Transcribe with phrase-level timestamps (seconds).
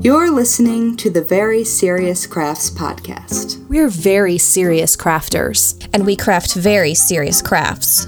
[0.00, 3.66] You're listening to the Very Serious Crafts Podcast.
[3.68, 5.74] We're very serious crafters.
[5.92, 8.04] and we craft very serious crafts.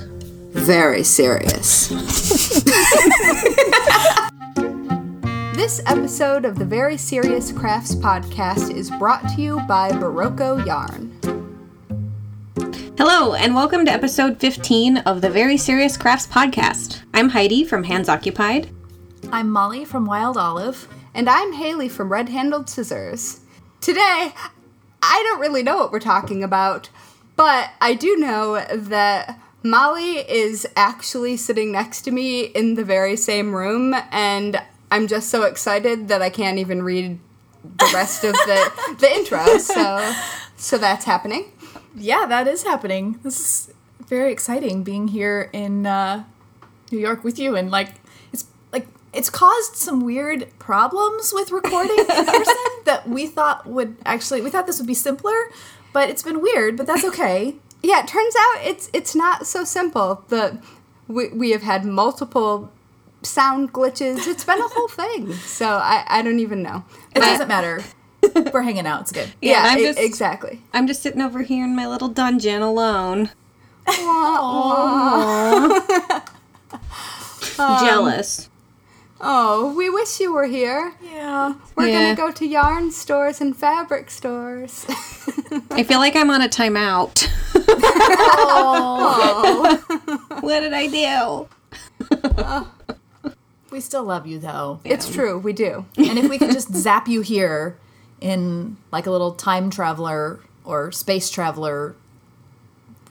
[0.53, 1.89] Very serious.
[5.57, 11.11] this episode of the Very Serious Crafts Podcast is brought to you by Barocco Yarn.
[12.99, 17.01] Hello, and welcome to episode 15 of the Very Serious Crafts Podcast.
[17.15, 18.71] I'm Heidi from Hands Occupied.
[19.33, 20.87] I'm Mollie from Wild Olive.
[21.13, 23.41] And I'm Haley from Red Handled Scissors.
[23.81, 24.33] Today,
[25.03, 26.89] I don't really know what we're talking about,
[27.35, 33.17] but I do know that Mollie is actually sitting next to me in the very
[33.17, 37.19] same room, and I'm just so excited that I can't even read
[37.65, 39.59] the rest of the, the intro.
[39.59, 40.15] So,
[40.57, 41.51] so that's happening.
[41.97, 43.19] Yeah, that is happening.
[43.25, 43.75] This is
[44.07, 46.23] very exciting being here in uh,
[46.93, 47.95] New York with you, and like
[49.13, 54.51] it's caused some weird problems with recording in person that we thought would actually we
[54.51, 55.51] thought this would be simpler,
[55.93, 56.77] but it's been weird.
[56.77, 57.57] But that's okay.
[57.83, 60.23] Yeah, it turns out it's it's not so simple.
[60.29, 60.61] The
[61.09, 62.71] we, we have had multiple
[63.23, 64.27] sound glitches.
[64.27, 65.33] It's been a whole thing.
[65.33, 66.85] So I, I don't even know.
[67.17, 67.83] It doesn't matter.
[68.53, 69.01] We're hanging out.
[69.01, 69.33] It's good.
[69.41, 70.61] Yeah, I'm e- just- exactly.
[70.75, 73.31] I'm just sitting over here in my little dungeon alone.
[77.57, 78.50] Jealous.
[79.21, 80.95] Oh, we wish you were here.
[81.03, 81.55] Yeah.
[81.77, 82.15] We're Yeah.
[82.15, 84.87] gonna go to yarn stores and fabric stores.
[85.71, 87.29] I feel like I'm on a timeout.
[88.53, 89.79] oh.
[90.41, 91.49] what did I do?
[93.71, 94.81] We still love you though.
[94.85, 95.85] it's true, we do.
[95.97, 97.77] And if we could just zap you here
[98.21, 101.95] in like a little time traveler or space traveler,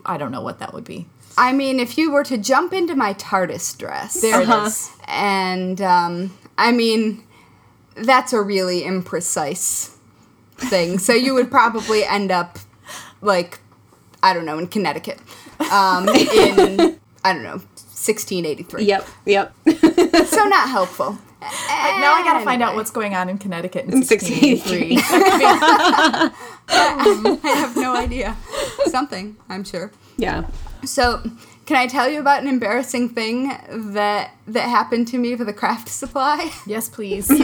[0.06, 1.08] I don't know what that would be.
[1.42, 4.92] I mean, if you were to jump into my TARDIS dress, There it is.
[5.08, 7.24] and um, I mean,
[7.96, 9.96] that's a really imprecise
[10.58, 11.00] thing.
[11.00, 12.60] so you would probably end up
[13.22, 13.60] like,
[14.22, 15.20] I don't know, in Connecticut,
[15.72, 17.60] um, in I don't know,
[17.96, 18.84] 1683.
[18.84, 19.56] Yep, yep.
[20.30, 21.18] So not helpful.
[21.42, 24.96] Now I gotta find out what's going on in Connecticut in 1683.
[24.96, 25.00] 1683.
[26.70, 28.36] I have no idea.
[28.88, 29.92] Something, I'm sure.
[30.18, 30.44] yeah.
[30.86, 31.22] So,
[31.66, 35.54] can I tell you about an embarrassing thing that that happened to me for the
[35.54, 36.52] craft supply?
[36.66, 37.32] yes, please.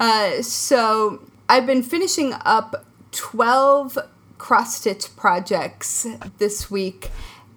[0.00, 3.98] Uh, so, I've been finishing up 12
[4.38, 6.06] cross stitch projects
[6.38, 7.10] this week,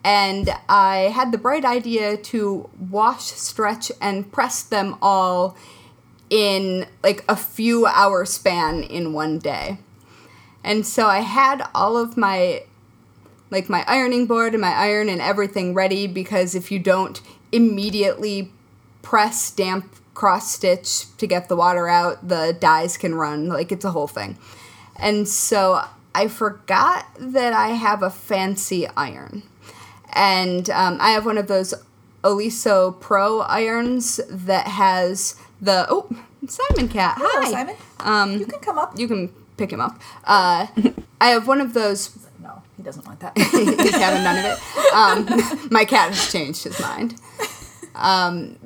[0.03, 5.55] and I had the bright idea to wash, stretch, and press them all
[6.31, 9.77] in like a few hour span in one day.
[10.63, 12.63] And so I had all of my
[13.51, 18.51] like my ironing board and my iron and everything ready because if you don't immediately
[19.01, 23.47] press damp cross stitch to get the water out, the dyes can run.
[23.47, 24.37] Like it's a whole thing.
[24.95, 25.83] And so
[26.15, 29.43] I forgot that I have a fancy iron.
[30.13, 31.73] And um, I have one of those
[32.23, 36.09] Oliso Pro irons that has the oh
[36.47, 37.15] Simon cat.
[37.17, 37.51] Hello, Hi.
[37.51, 37.75] Simon.
[37.99, 38.97] Um, You can come up.
[38.99, 39.99] you can pick him up.
[40.25, 40.67] Uh,
[41.21, 42.20] I have one of those.
[42.81, 43.37] He doesn't want that.
[43.37, 44.91] He's having none of it.
[44.91, 47.13] Um, my cat has changed his mind.
[47.93, 48.57] Um,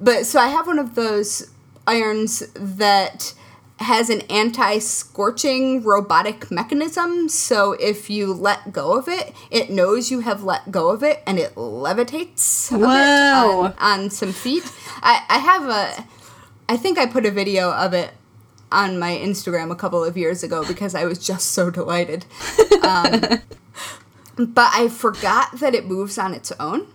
[0.00, 1.50] but so I have one of those
[1.84, 3.34] irons that
[3.80, 7.28] has an anti-scorching robotic mechanism.
[7.28, 11.24] So if you let go of it, it knows you have let go of it,
[11.26, 12.70] and it levitates.
[12.70, 14.62] a bit On, on some feet.
[15.02, 16.06] I, I have a.
[16.68, 18.12] I think I put a video of it
[18.72, 22.26] on my Instagram a couple of years ago because I was just so delighted.
[22.86, 23.20] Um,
[24.36, 26.86] but I forgot that it moves on its own.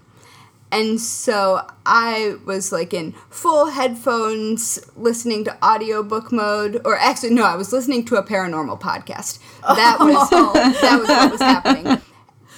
[0.71, 7.43] And so I was like in full headphones listening to audiobook mode or actually no,
[7.43, 9.39] I was listening to a paranormal podcast.
[9.63, 12.01] That was all that was what was happening.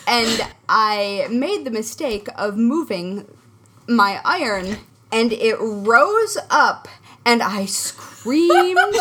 [0.05, 3.25] And I made the mistake of moving
[3.87, 4.77] my iron
[5.11, 6.87] and it rose up
[7.25, 8.95] and I screamed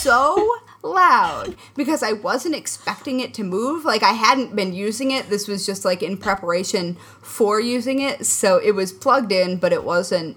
[0.00, 0.48] so
[0.82, 3.84] loud because I wasn't expecting it to move.
[3.84, 5.28] Like I hadn't been using it.
[5.28, 8.26] This was just like in preparation for using it.
[8.26, 10.36] So it was plugged in, but it wasn't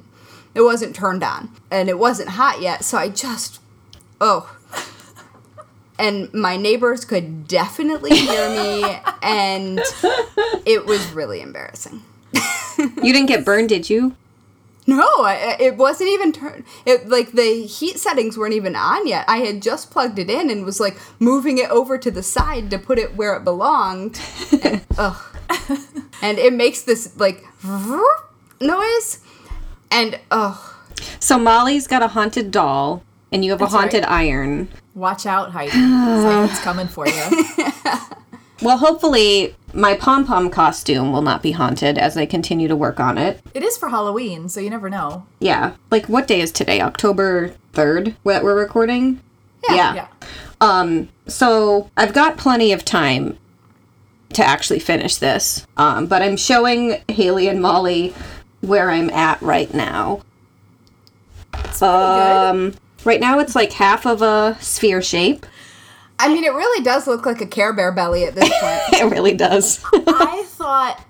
[0.54, 1.50] it wasn't turned on.
[1.70, 2.84] And it wasn't hot yet.
[2.84, 3.60] So I just
[4.20, 4.58] oh
[6.00, 8.84] and my neighbors could definitely hear me
[9.22, 9.80] and
[10.66, 12.04] it was really embarrassing.
[13.04, 14.16] You didn't get burned, did you?
[14.92, 16.66] No, it wasn't even turned.
[16.86, 19.24] It like the heat settings weren't even on yet.
[19.28, 22.70] I had just plugged it in and was like moving it over to the side
[22.72, 24.20] to put it where it belonged.
[24.64, 25.20] And, ugh.
[26.22, 27.44] and it makes this like
[28.60, 29.20] noise,
[29.90, 30.78] and oh,
[31.20, 34.28] So Mollie's got a haunted doll and you have That's a haunted right.
[34.28, 34.68] iron.
[34.94, 35.72] Watch out, Heidi.
[36.52, 37.24] it's coming for you.
[38.62, 43.00] Well, hopefully, my pom pom costume will not be haunted as I continue to work
[43.00, 43.42] on it.
[43.54, 45.26] It is for Halloween, so you never know.
[45.40, 45.74] Yeah.
[45.90, 46.82] Like, what day is today?
[46.82, 49.22] October 3rd that we're recording?
[49.70, 49.94] Yeah.
[49.94, 50.08] Yeah.
[50.60, 53.38] Um, so I've got plenty of time
[54.34, 55.66] to actually finish this.
[55.78, 58.14] Um, but I'm showing Haley and Mollie
[58.62, 60.22] where I'm at right now.
[61.80, 61.84] good.
[61.84, 62.74] Um,
[63.04, 65.46] right now it's like half of a sphere shape.
[66.22, 69.02] I mean, it really does look like a Care Bear belly at this point.
[69.02, 69.84] It really does.
[69.94, 71.04] I thought.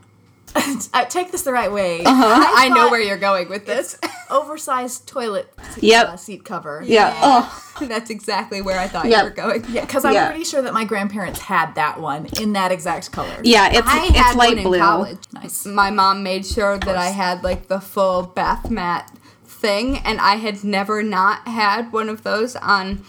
[0.93, 2.01] I take this the right way.
[2.05, 3.97] I, know where you're going with this.
[4.29, 5.47] Oversized toilet
[5.79, 6.07] Yep.
[6.07, 6.83] uh, seat cover.
[6.85, 7.17] yeah.
[7.21, 9.17] Oh, That's exactly where I thought Yep.
[9.17, 9.65] you were going.
[9.69, 10.27] Yeah, because I'm Yeah.
[10.29, 13.33] pretty sure that my grandparents had that one in that exact color.
[13.43, 13.69] yeah.
[13.71, 14.79] It's I it's had light one in blue.
[14.79, 15.19] college.
[15.33, 15.65] Nice.
[15.65, 19.09] My mom made sure that I had like the full bath mat
[19.45, 23.05] thing, and I had never not had one of those on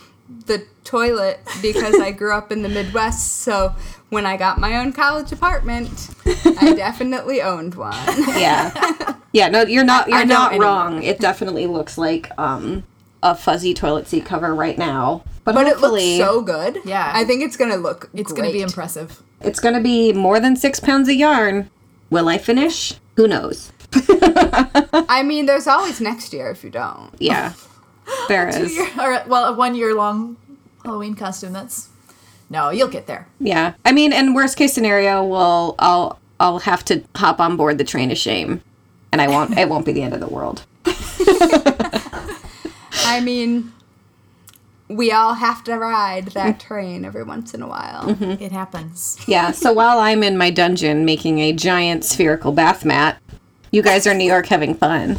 [0.47, 3.39] the toilet because I grew up in the Midwest.
[3.43, 3.75] So
[4.11, 7.95] when I got my own college apartment, I definitely owned one.
[8.39, 9.17] Yeah.
[9.33, 9.49] Yeah.
[9.49, 10.09] No, you're not.
[10.09, 10.67] You're not anymore.
[10.67, 11.03] wrong.
[11.03, 12.83] It definitely looks like um
[13.23, 15.23] a fuzzy toilet seat cover right now.
[15.45, 16.79] But, But it looks hopefully, so good.
[16.85, 17.13] Yeah.
[17.15, 18.11] I think it's gonna look.
[18.15, 19.23] It's going to be impressive.
[19.41, 21.71] it's gonna be more than six pounds of yarn.
[22.11, 22.95] Will I finish?
[23.17, 23.73] Who knows?
[23.95, 27.11] I mean, there's always next year if you don't.
[27.19, 27.53] Yeah.
[28.29, 28.79] There is.
[29.01, 30.37] or, well, a one year long
[30.85, 31.53] Halloween costume.
[31.53, 31.89] That's.
[32.51, 33.27] No, you'll get there.
[33.41, 33.75] Yeah.
[33.85, 37.85] I mean, in worst case scenario, well, I'll I'll have to hop on board the
[37.85, 38.63] train of shame,
[39.11, 39.57] and I won't.
[39.57, 40.65] it won't be the end of the world.
[43.05, 43.73] I mean,
[44.89, 48.05] we all have to ride that train every once in a while.
[48.05, 48.43] Mm-hmm.
[48.43, 49.19] It happens.
[49.27, 49.53] Yeah.
[49.53, 53.21] So while I'm in my dungeon making a giant spherical bath mat,
[53.71, 55.19] you guys are in New York having fun.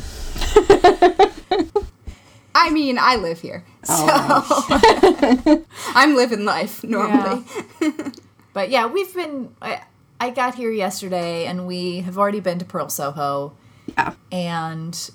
[2.56, 3.96] I mean, I live here, so
[5.96, 7.44] I'm living life normally.
[8.54, 9.50] But yeah, we've been.
[9.64, 9.82] I,
[10.20, 13.58] I got here yesterday, and we have already been to Purl Soho,
[13.98, 14.14] Yeah.
[14.32, 15.10] and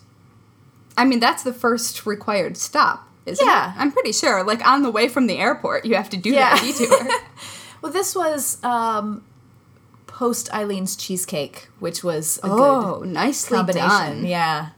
[0.96, 3.70] I mean, that's the first required stop, isn't Yeah.
[3.72, 3.78] it?
[3.78, 4.42] I'm pretty sure.
[4.42, 6.56] Like on the way from the airport, you have to do Yeah.
[6.56, 7.08] that detour.
[7.80, 9.22] well, this was um,
[10.08, 13.88] post Eileen's cheesecake, which was a oh, good nicely combination.
[13.88, 14.26] done.
[14.26, 14.70] Yeah,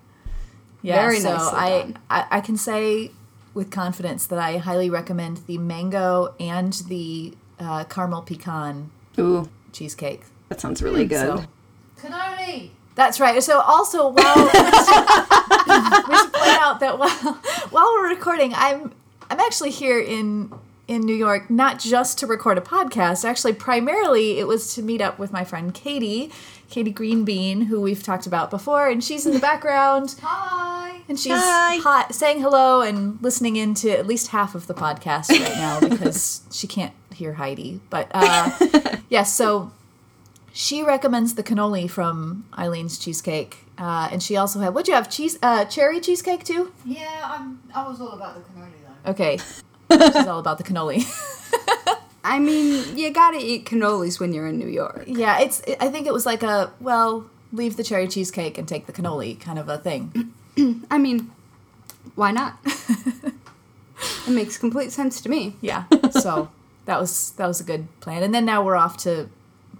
[0.82, 0.97] yeah.
[0.97, 1.94] Very so nicely I.
[2.11, 3.11] I I can say
[3.55, 10.23] with confidence that I highly recommend the mango and the uh, caramel pecan Ooh, cheesecake.
[10.49, 11.38] that sounds really good.
[11.38, 11.44] So
[12.94, 13.43] That's right.
[13.43, 14.50] So also while we
[16.17, 17.35] should point out that while
[17.71, 18.93] while we're recording, I'm
[19.31, 20.53] I'm actually here in
[20.88, 23.25] in New York not just to record a podcast.
[23.25, 26.31] Actually, primarily it was to meet up with my friend Katie,
[26.70, 30.14] Katie Greenbean, who we've talked about before, and she's in the background.
[30.22, 31.00] Hi.
[31.08, 31.76] And she's Hi.
[31.78, 36.43] hot, saying hello and listening into at least half of the podcast right now because
[36.52, 37.81] she can't hear Heidi.
[37.90, 38.50] But uh,
[39.08, 39.72] yeah, so
[40.52, 43.64] she recommends the cannoli from Eileen's Cheesecake.
[43.76, 45.11] Uh, and she also had, what'd you have?
[45.11, 46.73] Cheese, uh, cherry cheesecake too?
[46.84, 47.61] Yeah, I'm.
[47.75, 48.70] I was all about the cannoli
[49.05, 49.11] though.
[49.11, 49.38] Okay.
[49.90, 51.05] She's all about the cannoli.
[52.22, 55.05] I mean, you gotta eat cannolis when you're in New York.
[55.06, 58.87] yeah, it's, I think it was like a, well, leave the cherry cheesecake and take
[58.87, 60.32] the cannoli kind of a thing.
[60.90, 61.31] I mean,
[62.14, 62.58] why not?
[62.64, 65.56] it makes complete sense to me.
[65.61, 65.84] Yeah.
[66.11, 66.50] So
[66.87, 68.25] that was that was a good plan.
[68.25, 69.30] And then now we're off to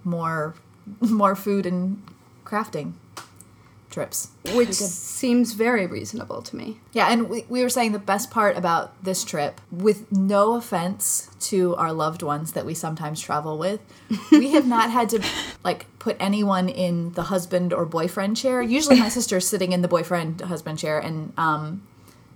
[0.05, 0.55] more
[1.01, 2.01] more food and
[2.45, 2.93] crafting
[3.91, 4.29] trips.
[4.53, 6.79] Which seems very reasonable to me.
[6.93, 11.29] Yeah, and we, we were saying the best part about this trip, with no offense
[11.41, 13.79] to our loved ones that we sometimes travel with,
[14.31, 15.23] we have not had to
[15.63, 18.61] like put anyone in the husband or boyfriend chair.
[18.61, 21.85] Usually my sister's sitting in the boyfriend husband chair and um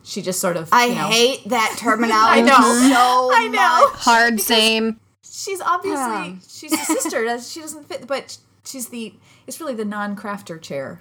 [0.03, 2.53] she just sort of I you know, hate that terminology I know.
[2.93, 3.87] so I know.
[3.91, 3.99] much.
[4.03, 4.99] Hard same.
[5.23, 6.35] she's obviously Yeah.
[6.47, 9.15] she's a sister does- she doesn't fit but she's the
[9.47, 10.99] it's really the non-crafter chair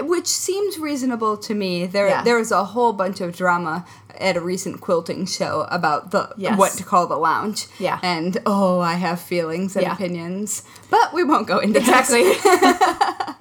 [0.00, 1.86] which seems reasonable to me.
[1.86, 2.22] There, Yeah.
[2.22, 3.84] there was a whole bunch of drama
[4.20, 6.58] at a recent quilting show about the Yes.
[6.58, 7.66] what to call the lounge.
[7.78, 7.98] Yeah.
[8.02, 9.92] and oh, I have feelings and Yeah.
[9.94, 13.36] opinions, but we won't go into exactly That.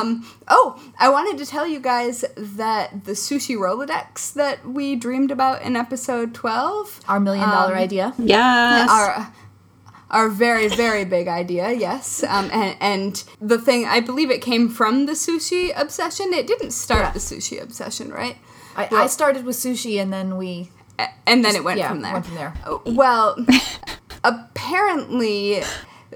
[0.00, 5.30] Um, oh, I wanted to tell you guys that the sushi Rolodex that we dreamed
[5.30, 8.88] about in episode twelve, our million dollar idea Yes.
[8.90, 9.32] our
[10.10, 14.68] our very very big idea yes um, and, and the thing i believe it came
[14.68, 17.10] from the sushi obsession it didn't start Yeah.
[17.12, 18.36] the sushi obsession right
[18.76, 20.70] I, I started with sushi and then we
[21.26, 22.54] and then it went yeah, from there went from there.
[22.86, 23.36] well
[24.24, 25.62] apparently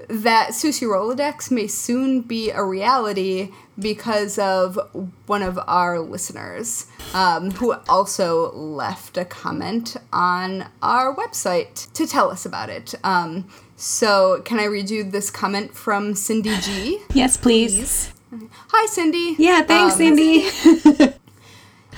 [0.07, 4.79] that Sushi Rolodex may soon be a reality because of
[5.27, 12.29] one of our listeners um, who also left a comment on our website to tell
[12.29, 12.93] us about it.
[13.03, 13.47] Um,
[13.81, 16.99] so, can I read you this comment from Cindy G?
[17.13, 18.13] Yes, please.
[18.69, 19.35] Hi, Cindy.
[19.37, 21.13] Yeah, thanks, Um, Cindy.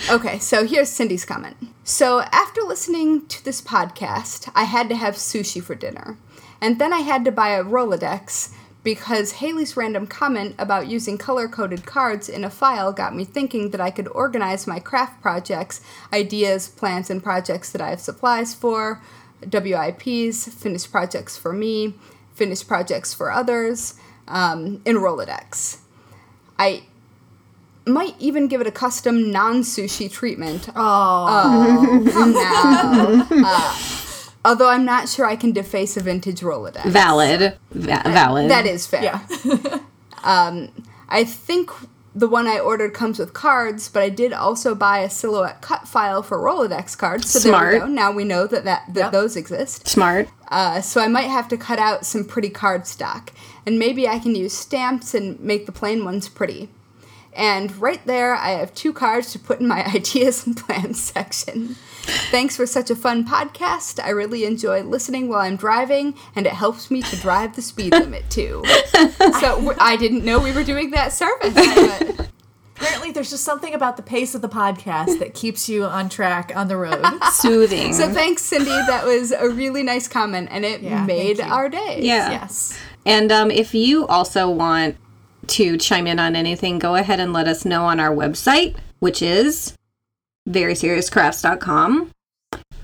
[0.10, 1.56] Okay, so here's Cindy's comment.
[1.84, 6.18] So, after listening to this podcast, I had to have sushi for dinner.
[6.60, 11.48] And then I had to buy a Rolodex because Haley's random comment about using color
[11.48, 15.80] coded cards in a file got me thinking that I could organize my craft projects,
[16.12, 19.02] ideas, plans, and projects that I have supplies for,
[19.52, 21.94] WIPs, finished projects for me,
[22.34, 23.96] finished projects for others,
[24.28, 25.80] um, in Rolodex.
[26.58, 26.84] I
[27.86, 30.70] might even give it a custom non-sushi treatment.
[30.76, 33.28] Oh, Come now.
[33.46, 33.78] Uh,
[34.46, 36.86] although I'm not sure I can deface a vintage Rolodex.
[36.86, 37.58] valid.
[37.72, 38.50] Va- valid.
[38.50, 39.04] That is fair.
[39.04, 39.80] yeah.
[40.24, 40.70] um,
[41.10, 41.70] I think
[42.16, 45.88] the one I ordered comes with cards, but I did also buy a silhouette cut
[45.88, 47.32] file for Rolodex cards.
[47.32, 47.86] So there we go.
[47.88, 49.12] Now we know that, that, that Yep.
[49.12, 49.88] those exist.
[49.88, 50.30] smart.
[50.50, 53.32] Uh, so I might have to cut out some pretty card stock.
[53.66, 56.70] And maybe I can use stamps and make the plain ones pretty.
[57.36, 61.78] And right there, I have two cards to put in my ideas and plans section.
[62.04, 64.04] Thanks for such a fun podcast.
[64.04, 67.92] I really enjoy listening while I'm driving, and it helps me to drive the speed
[67.94, 68.62] limit too.
[69.40, 71.54] So I didn't know we were doing that service.
[71.54, 72.30] But
[72.76, 76.52] Apparently, there's just something about the pace of the podcast that keeps you on track
[76.56, 77.02] on the road.
[77.32, 77.94] Soothing.
[77.94, 78.66] so thanks, Cindy.
[78.72, 82.00] That was a really nice comment, and it Yeah, made our day.
[82.02, 82.32] yeah.
[82.32, 82.78] yes.
[83.06, 84.98] And um, if you also want
[85.48, 89.22] to chime in on anything, go ahead and let us know on our website, which
[89.22, 89.78] is
[90.50, 92.12] veryseriouscrafts.com.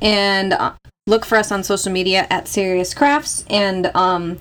[0.02, 0.74] And uh,
[1.08, 3.44] look for us on social media at Serious Crafts.
[3.50, 4.40] And um,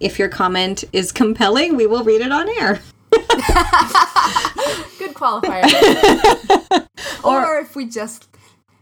[0.00, 2.80] if your comment is compelling, we will read it on air.
[4.98, 5.64] Good qualifier.
[7.24, 8.28] Or, if we just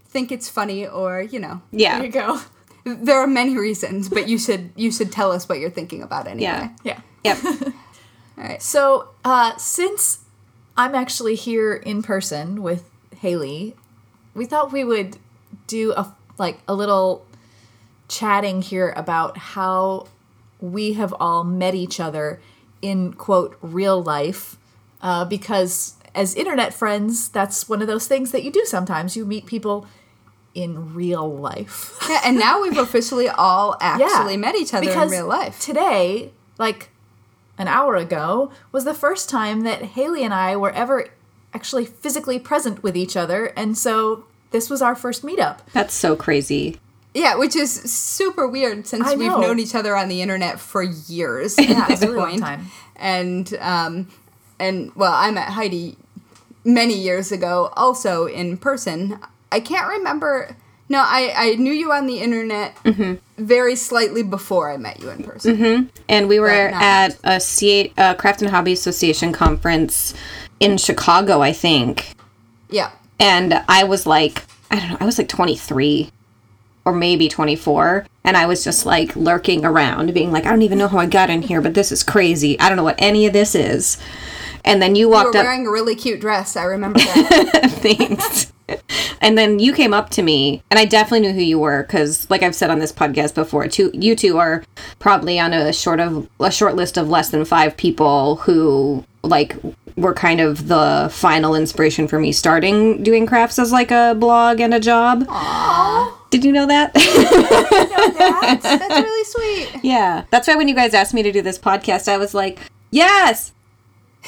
[0.08, 1.96] think it's funny, or you know, Yeah.
[1.96, 2.40] there you go.
[2.84, 6.26] there are many reasons, but you should you should tell us what you're thinking about
[6.26, 6.42] anyway.
[6.42, 6.70] Yeah.
[6.84, 7.00] Yeah.
[7.24, 7.38] Yep.
[8.38, 8.62] All right.
[8.62, 10.18] So, uh, since
[10.76, 12.90] I'm actually here in person with
[13.24, 13.74] Haley,
[14.34, 15.16] we thought we would
[15.66, 17.24] do a like a little
[18.06, 20.08] chatting here about how
[20.60, 22.42] we have all met each other
[22.82, 24.58] in quote real life
[25.00, 29.24] uh, because as internet friends that's one of those things that you do sometimes you
[29.24, 29.86] meet people
[30.54, 35.26] in real life Yeah, and now we've officially all actually met each other in real
[35.26, 35.58] life.
[35.60, 36.90] Today, like
[37.56, 41.08] an hour ago, was the first time that Haley and I were ever
[41.54, 45.58] actually physically present with each other, and so this was our first meetup.
[45.72, 46.78] That's so crazy.
[47.14, 50.82] Yeah, which is super weird since I we've known each other on the internet for
[50.82, 51.56] years.
[51.58, 52.40] Yeah, at this really point.
[52.40, 52.66] time.
[52.96, 54.08] And um,
[54.58, 55.96] and well, I met Heidi
[56.64, 59.18] many years ago, also in person.
[59.52, 60.56] I can't remember.
[60.88, 63.14] No, I I knew you on the internet Mm-hmm.
[63.44, 65.90] very slightly before I met you in person.
[66.08, 70.14] And we were at a C- uh, Craft and Hobby Association conference
[70.60, 72.14] in Chicago, I think.
[72.70, 72.90] Yeah.
[73.20, 76.10] and I was like, I don't know, I was like 23
[76.84, 80.76] or maybe 24, and I was just like lurking around, being like, I don't even
[80.78, 82.58] know how I got in here, but this is crazy.
[82.60, 83.96] I don't know what any of this is.
[84.64, 86.56] And then you You were walked up, wearing a really cute dress.
[86.56, 87.70] I remember that.
[87.82, 88.52] thanks.
[89.20, 92.28] And then you came up to me, and I definitely knew who you were because,
[92.30, 94.64] like I've said on this podcast before, two you two are
[94.98, 99.56] probably on a short of a short list of less than five people who like
[99.96, 104.60] were kind of the final inspiration for me starting doing crafts as like a blog
[104.60, 105.24] and a job.
[105.24, 106.12] Aww.
[106.30, 106.92] Did you know that?
[106.94, 109.84] that's, that's really sweet.
[109.84, 112.58] yeah, that's why when you guys asked me to do this podcast, I was like,
[112.90, 113.52] yes.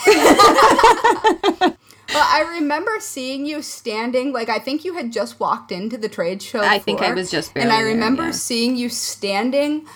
[2.15, 6.09] Well, I remember seeing you standing, like I think you had just walked into the
[6.09, 6.61] trade show.
[6.61, 8.31] I think I was just and I barely there, remember yeah.
[8.31, 9.87] seeing you standing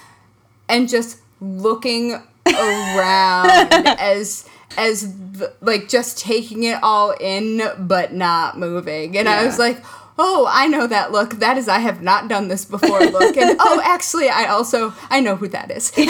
[0.68, 5.14] and just looking around as as
[5.60, 9.16] like just taking it all in but not moving.
[9.16, 9.82] And I was like,
[10.22, 11.38] "Oh, I know that look.
[11.40, 15.20] That is I have not done this before look." And oh, actually, I also I
[15.20, 15.92] know who that is.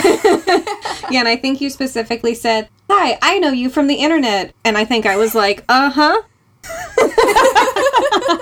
[1.11, 4.79] Yeah, and I think you specifically said, "Hi, I know you from the internet," and
[4.79, 6.23] I think I was like, "Uh huh."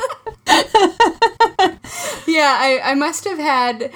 [2.27, 3.91] Yeah, I, I must have had.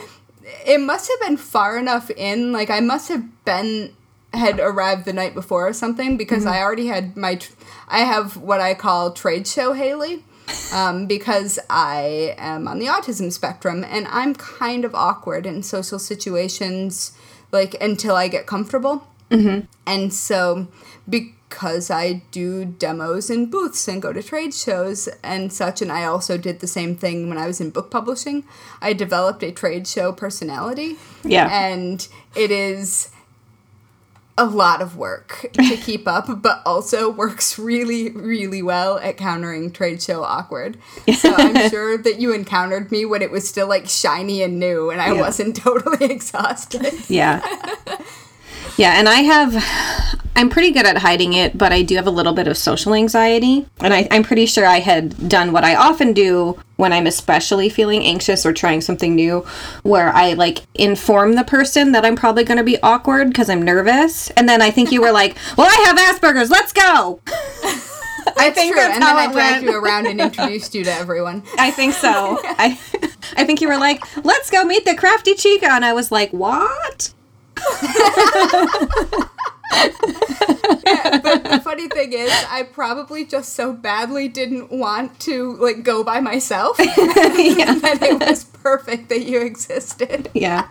[0.66, 2.50] It must have been far enough in.
[2.52, 3.94] Like, I must have been.
[4.32, 7.34] had arrived the night before or something because I already had my.
[7.36, 7.52] Tr-
[7.88, 10.24] I have what I call trade show Haley.
[10.72, 15.98] Um, because I am on the autism spectrum and I'm kind of awkward in social
[15.98, 17.16] situations,
[17.50, 19.06] like until I get comfortable.
[19.30, 19.66] Mm-hmm.
[19.86, 20.68] And so,
[21.08, 26.04] because I do demos in booths and go to trade shows and such, and I
[26.04, 28.44] also did the same thing when I was in book publishing,
[28.80, 30.96] I developed a trade show personality.
[31.24, 31.48] Yeah.
[31.50, 33.11] And it is
[34.38, 39.70] a lot of work to keep up, but also works really, really well at countering
[39.70, 40.78] trade show awkward.
[41.18, 44.90] So I'm sure that you encountered me when it was still like shiny and new
[44.90, 45.20] and I Yeah.
[45.20, 46.94] wasn't totally exhausted.
[47.08, 47.40] Yeah.
[48.78, 52.10] Yeah, and I have, I'm pretty good at hiding it, but I do have a
[52.10, 53.66] little bit of social anxiety.
[53.80, 57.68] And I, I'm pretty sure I had done what I often do when I'm especially
[57.68, 59.46] feeling anxious or trying something new,
[59.82, 63.62] where I like inform the person that I'm probably going to be awkward because I'm
[63.62, 64.30] nervous.
[64.30, 67.20] And then I think you were like, well, I have Asperger's, let's go.
[68.36, 71.42] I think True, and then I dragged you around and introduced you to everyone.
[71.58, 72.38] I think so.
[72.42, 72.78] I,
[73.36, 75.68] I think you were like, let's go meet the crafty chica.
[75.70, 77.12] And I was like, what?
[81.52, 86.20] The funny thing is, I probably just so badly didn't want to like go by
[86.20, 90.30] myself that it was perfect that you existed.
[90.34, 90.68] Yeah.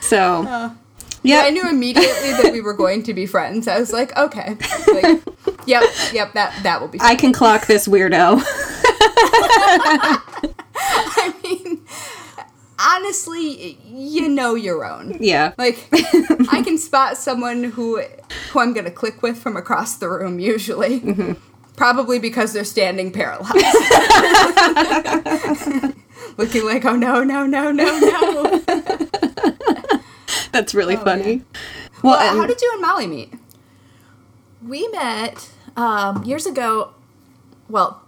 [0.00, 0.72] So, I
[1.22, 1.42] yeah.
[1.44, 3.68] I knew immediately that we were going to be friends.
[3.68, 4.56] I was like, okay,
[4.92, 5.22] like,
[5.66, 6.98] yep, yep, that that will be.
[7.00, 8.42] I can clock this weirdo.
[10.74, 11.71] I mean,
[12.82, 15.16] honestly, you know your own.
[15.20, 15.52] yeah.
[15.58, 18.02] Like, I can spot someone who
[18.50, 20.40] who I'm gonna click with from across the room.
[20.40, 21.32] Usually, Mm-hmm.
[21.76, 23.54] probably because they're standing paralyzed,
[26.36, 28.60] looking like, oh no, no, no, no, no.
[30.52, 31.42] That's really funny.
[32.02, 33.32] Well, Well, and- how did you and Mollie meet?
[34.66, 36.90] We met um, years ago.
[37.68, 38.02] Well,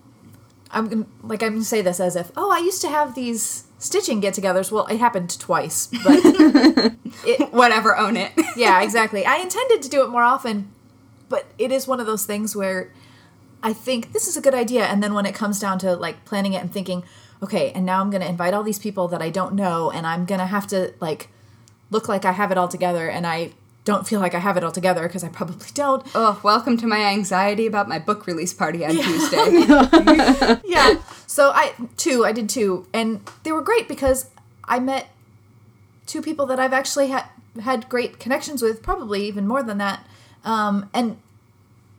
[0.71, 3.65] I'm gonna, like I'm gonna say this as if oh I used to have these
[3.85, 4.73] stitching get-togethers.
[4.73, 6.23] Well, it happened twice, but
[7.51, 8.33] Whatever, own it.
[8.57, 9.25] yeah, exactly.
[9.27, 10.71] I intended to do it more often,
[11.29, 12.91] but it is one of those things where
[13.63, 16.25] I think this is a good idea, and then when it comes down to like
[16.25, 17.05] planning it and thinking,
[17.43, 20.25] okay, and now I'm gonna invite all these people that I don't know, and I'm
[20.25, 21.29] gonna have to like
[21.91, 23.53] look like I have it all together, and I
[23.85, 26.05] don't feel like I have it all together because I probably don't.
[26.15, 30.61] Oh, welcome to my anxiety about my book release party on Tuesday.
[30.65, 30.97] yeah.
[31.35, 34.31] So I two, I did two, and they were great because
[34.67, 35.09] I met
[36.07, 37.25] two people that I've actually had
[37.61, 40.07] had great connections with, probably even more than that.
[40.45, 41.17] Um, and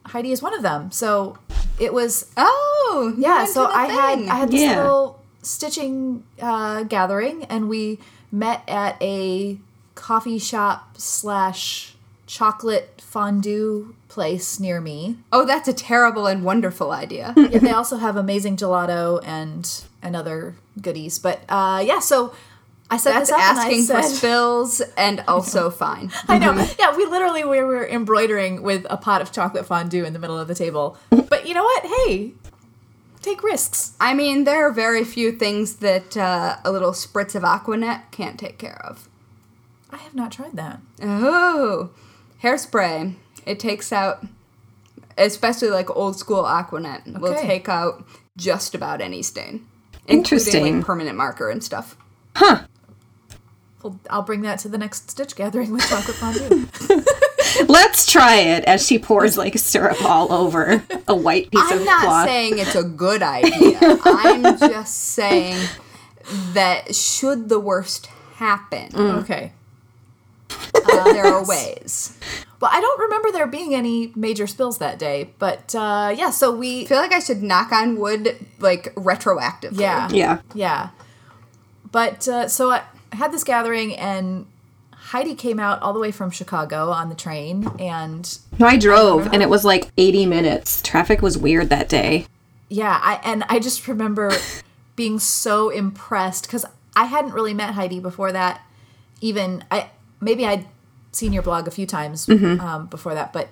[0.05, 0.89] Heidi is one of them.
[0.89, 1.37] So
[1.77, 3.43] it was Oh, yeah.
[3.43, 4.19] So to the I had.
[4.19, 4.81] I had this Yeah.
[4.81, 7.99] little stitching uh, gathering, and we
[8.31, 9.59] met at a
[9.95, 11.93] coffee shop slash
[12.25, 15.17] chocolate fondue place near me.
[15.33, 17.33] Oh, that's a terrible and wonderful idea.
[17.51, 19.69] Yeah, they also have amazing gelato and
[20.01, 21.19] and other goodies.
[21.19, 22.33] But uh, yeah, so
[22.89, 26.11] I set That's this up and asking I for said, spills and also fine.
[26.27, 26.53] I know.
[26.79, 30.39] Yeah, we literally we were embroidering with a pot of chocolate fondue in the middle
[30.39, 30.97] of the table.
[31.09, 31.85] But you know what?
[31.85, 32.33] Hey,
[33.21, 33.95] take risks.
[33.99, 38.39] I mean, there are very few things that uh, a little spritz of Aquanet can't
[38.39, 39.09] take care of.
[39.91, 40.79] I have not tried that.
[41.01, 41.89] Oh,
[42.43, 43.15] hairspray.
[43.45, 44.25] It takes out,
[45.17, 48.05] especially like old school Aquanet, will take out
[48.37, 49.67] just about any stain.
[50.07, 50.77] Including Interesting.
[50.77, 51.97] like permanent marker and stuff.
[52.35, 52.63] huh.
[53.81, 56.67] Well, I'll bring that to the next stitch gathering with chocolate fondue.
[57.67, 61.83] Let's try it as she pours like syrup all over a white piece I'm of
[61.83, 61.95] cloth.
[61.99, 62.27] I'm not cloth.
[62.27, 63.77] saying it's a good idea.
[64.03, 65.57] I'm just saying
[66.53, 69.21] that should the worst happen, mm.
[69.23, 69.53] okay.
[70.75, 72.17] Uh, there are ways.
[72.59, 76.29] Well, I don't remember there being any major spills that day, but uh, yeah.
[76.29, 79.79] So we I feel like I should knock on wood like retroactively.
[79.79, 80.41] yeah yeah.
[80.53, 80.89] Yeah.
[81.91, 84.45] But uh, so I had this gathering, and
[84.93, 89.27] Heidi came out all the way from Chicago on the train, and No, I drove
[89.31, 90.81] and it was like 80 minutes.
[90.81, 92.25] Traffic was weird that day.
[92.69, 94.31] yeah, I and I just remember
[94.95, 96.65] being so impressed because
[96.95, 98.61] I hadn't really met Heidi before that.
[99.21, 99.89] Even I
[100.25, 100.65] maybe I'd
[101.13, 103.47] seen your blog a few times um, before that, but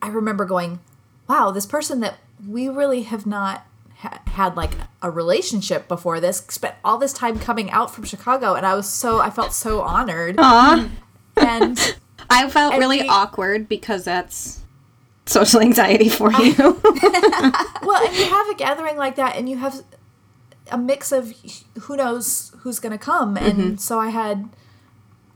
[0.00, 0.80] I remember going,
[1.28, 2.14] "Wow, this person that
[2.48, 3.64] we really have not."
[3.98, 8.54] ha- had like a relationship before this spent all this time coming out from chicago
[8.54, 10.88] and i was so i felt so honored Aw.
[11.36, 11.96] and
[12.30, 14.60] I felt And really we- awkward because that's
[15.26, 16.54] social anxiety for you.
[17.82, 19.82] well and you have a gathering like that and you have
[20.72, 21.32] a mix of
[21.82, 24.48] who knows who's gonna come and so i had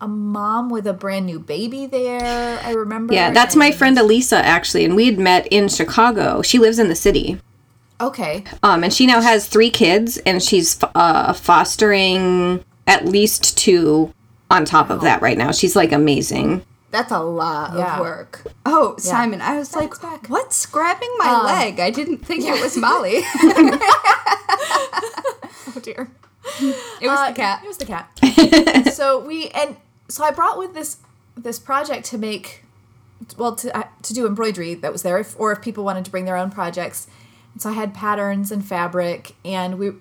[0.00, 4.36] a mom with a brand new baby there i remember yeah, that's my friend Elisa
[4.44, 6.42] actually, and we had met in Chicago.
[6.42, 7.40] She lives in the city.
[7.98, 8.44] Okay.
[8.62, 14.12] Um, and she now has three kids, and she's uh, fostering at least two
[14.50, 15.50] on top of that right now.
[15.50, 16.62] She's like amazing.
[16.90, 17.94] That's a lot Yeah.
[17.94, 18.42] of work.
[18.66, 20.26] Oh, Simon, I was like, back.
[20.28, 21.80] what's grabbing my leg?
[21.80, 23.22] I didn't think it was Mollie.
[25.68, 26.08] Oh dear.
[26.60, 27.60] it was Uh, the cat.
[27.64, 28.92] It was the cat.
[28.94, 29.76] so we and
[30.08, 30.98] so I brought with this
[31.36, 32.64] this project to make
[33.36, 36.10] well to uh, to do embroidery that was there, if, or if people wanted to
[36.10, 37.06] bring their own projects.
[37.52, 39.92] And so I had patterns and fabric, and we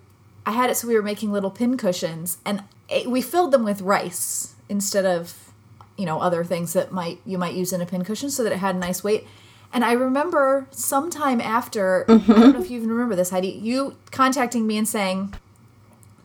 [0.45, 3.63] I had it so we were making little pin cushions, and it, we filled them
[3.63, 5.51] with rice instead of
[5.97, 8.51] you know other things that might you might use in a pin cushion, so that
[8.51, 9.25] it had a nice weight.
[9.73, 13.97] And I remember sometime after, I don't know if you even remember this, Heidi, you
[14.09, 15.33] contacting me and saying,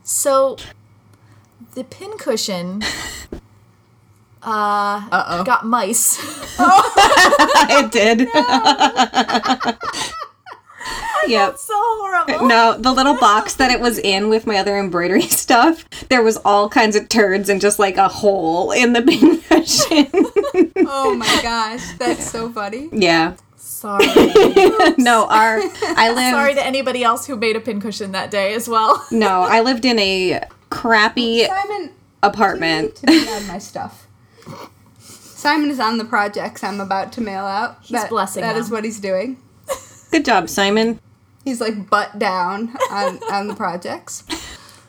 [0.05, 0.57] so
[1.75, 2.83] the pincushion
[4.43, 5.45] uh Uh-oh.
[5.45, 6.19] got mice.
[6.59, 8.21] it did.
[11.27, 11.57] yep.
[11.59, 12.47] so horrible.
[12.47, 16.37] No, the little box that it was in with my other embroidery stuff, there was
[16.45, 20.09] all kinds of turds and just like a hole in the pincushion.
[20.89, 22.89] Oh my gosh, that's so funny.
[22.93, 23.37] yeah.
[23.57, 24.05] Sorry.
[24.99, 25.61] No, our
[25.97, 29.07] I lived Sorry to anybody else who made a pincushion that day as well.
[29.11, 31.91] No, I lived in a crappy Simon,
[32.23, 32.97] apartment.
[32.97, 34.07] to be on my stuff.
[35.01, 37.79] Simon is on the projects I'm about to mail out.
[37.83, 38.77] He's blessing That is them.
[38.77, 39.39] what he's doing.
[40.11, 41.01] Good job, Simon.
[41.45, 44.25] He's like butt down on, on the projects.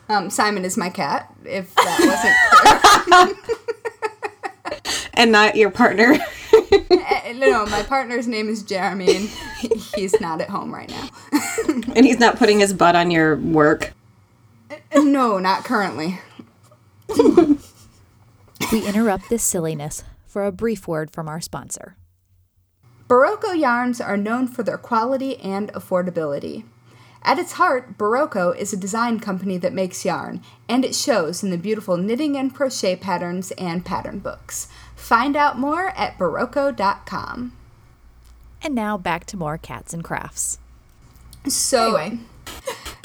[0.08, 4.82] Um, Simon is my cat, if that wasn't clear.
[5.14, 6.16] And not your partner.
[6.54, 9.28] Eh, no, my partner's name is Jeremy, and
[9.94, 11.08] he's not at home right now.
[11.94, 13.92] and he's not putting his butt on your work.
[14.94, 16.18] no, not currently.
[18.72, 21.94] We interrupt this silliness for a brief word from our sponsor.
[23.06, 26.64] Barocco yarns are known for their quality and affordability.
[27.22, 31.50] At its heart, Barocco is a design company that makes yarn, and it shows in
[31.50, 34.68] the beautiful knitting and crochet patterns and pattern books.
[34.96, 37.52] Find out more at barocco.com.
[38.62, 40.58] And now back to more cats and crafts.
[41.46, 42.20] So, Anyway,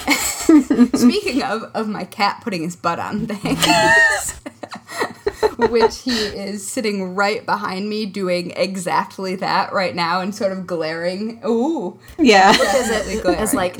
[0.95, 4.39] speaking of, of my cat putting his butt on things,
[5.57, 10.67] which he is sitting right behind me doing exactly that right now and sort of
[10.67, 11.41] glaring.
[11.45, 11.99] Ooh.
[12.17, 12.51] Yeah.
[12.51, 13.77] is Definitely it glaring as like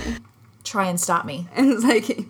[0.63, 1.47] try and stop me.
[1.56, 2.28] And it's like,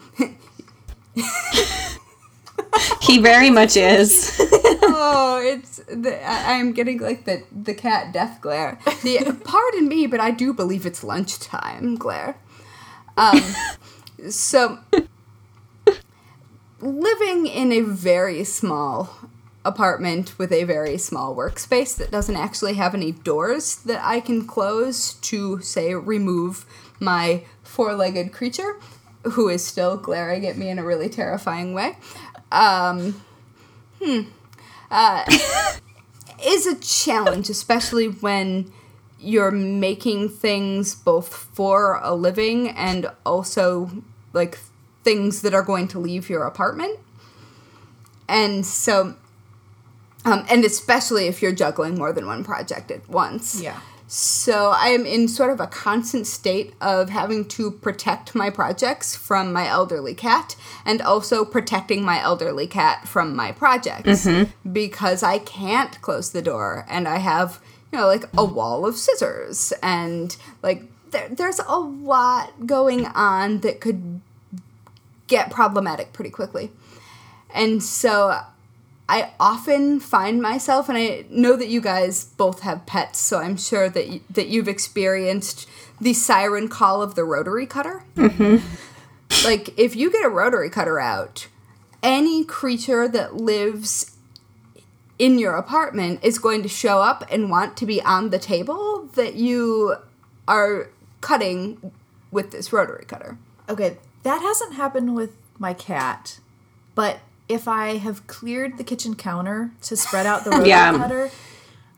[3.02, 4.36] He very much is.
[4.40, 8.80] oh, it's the, I, I'm getting like the the cat death glare.
[9.04, 12.38] The pardon me, but I do believe it's lunchtime glare.
[13.16, 13.42] Um,
[14.30, 14.80] so
[16.80, 19.10] living in a very small
[19.66, 24.48] apartment with a very small workspace that doesn't actually have any doors that I can
[24.48, 26.66] close to say remove
[27.00, 28.80] my four-legged creature
[29.24, 31.98] who is still glaring at me in a really terrifying way.
[32.52, 33.22] Um,
[36.44, 38.72] is a challenge, especially when
[39.20, 44.60] you're making things both for a living and also like
[45.08, 47.00] things that are going to leave your apartment.
[48.28, 49.16] And so,
[50.26, 53.62] um, and especially if you're juggling more than one project at once.
[53.62, 53.80] Yeah.
[54.08, 59.16] So I am in sort of a constant state of having to protect my projects
[59.16, 64.28] from my elderly cat and also protecting my elderly cat from my projects
[64.70, 67.62] because I can't close the door and I have,
[67.94, 73.60] you know, like a wall of scissors and like there, there's a lot going on
[73.60, 74.22] that could
[75.28, 76.72] get problematic pretty quickly.
[77.54, 78.42] And so
[79.10, 83.56] I often find myself, and I know that you guys both have pets, so I'm
[83.58, 85.68] sure that y- that you've experienced
[86.00, 88.04] the siren call of the rotary cutter.
[88.16, 88.58] Mm-hmm.
[89.46, 91.48] Like if you get a rotary cutter out,
[92.04, 94.18] any creature that lives
[95.18, 99.10] in your apartment is going to show up and want to be on the table
[99.16, 99.96] that you
[100.48, 100.90] are
[101.22, 101.92] cutting
[102.30, 103.38] with this rotary cutter.
[103.70, 106.40] Okay, that hasn't happened with my cat,
[106.96, 110.98] but if I have cleared the kitchen counter to spread out the rotary Yeah.
[110.98, 111.32] cutter,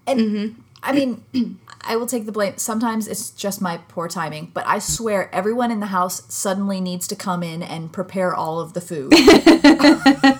[0.05, 0.61] and mm-hmm.
[0.83, 1.23] I mean,
[1.81, 2.53] I will take the blame.
[2.57, 7.07] Sometimes it's just my poor timing, but I swear everyone in the house suddenly needs
[7.07, 9.11] to come in and prepare all of the food.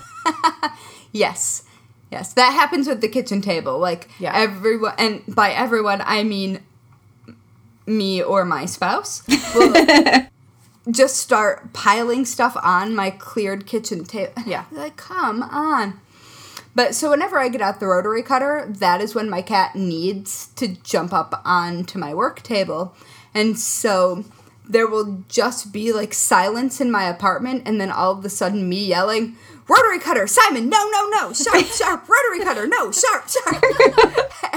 [1.12, 1.64] Yes.
[2.12, 3.78] Yes, that happens with the kitchen table.
[3.80, 4.32] Like Yeah.
[4.34, 6.60] everyone and by everyone I mean
[7.86, 9.22] me or my spouse
[9.54, 9.72] will
[10.90, 14.32] just start piling stuff on my cleared kitchen table.
[14.46, 14.64] Yeah.
[14.70, 16.00] Like, come on.
[16.74, 20.48] But so whenever I get out the rotary cutter, that is when my cat needs
[20.56, 22.94] to jump up onto my work table.
[23.34, 24.24] And so
[24.68, 28.68] there will just be like silence in my apartment, and then all of a sudden
[28.68, 29.36] me yelling,
[29.68, 30.68] "Rotary cutter, Simon!
[30.68, 31.32] No, no, no!
[31.32, 32.08] Sharp, sharp!
[32.08, 32.66] Rotary cutter!
[32.68, 33.64] No, sharp, sharp!"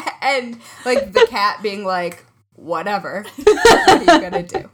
[0.22, 3.26] and like the cat being like, "Whatever.
[3.44, 4.70] what are you gonna do?"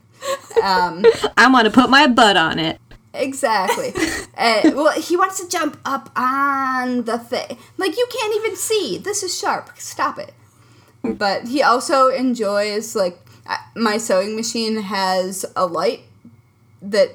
[0.64, 1.06] Um,
[1.38, 2.80] I want to put my butt on it.
[3.14, 3.94] Exactly.
[4.38, 7.58] uh, well, he wants to jump up on the thing.
[7.78, 8.98] Like, you can't even see.
[8.98, 9.72] This is sharp.
[9.78, 10.34] Stop it.
[11.04, 16.02] But he also enjoys, like, uh, my sewing machine has a light
[16.82, 17.12] that,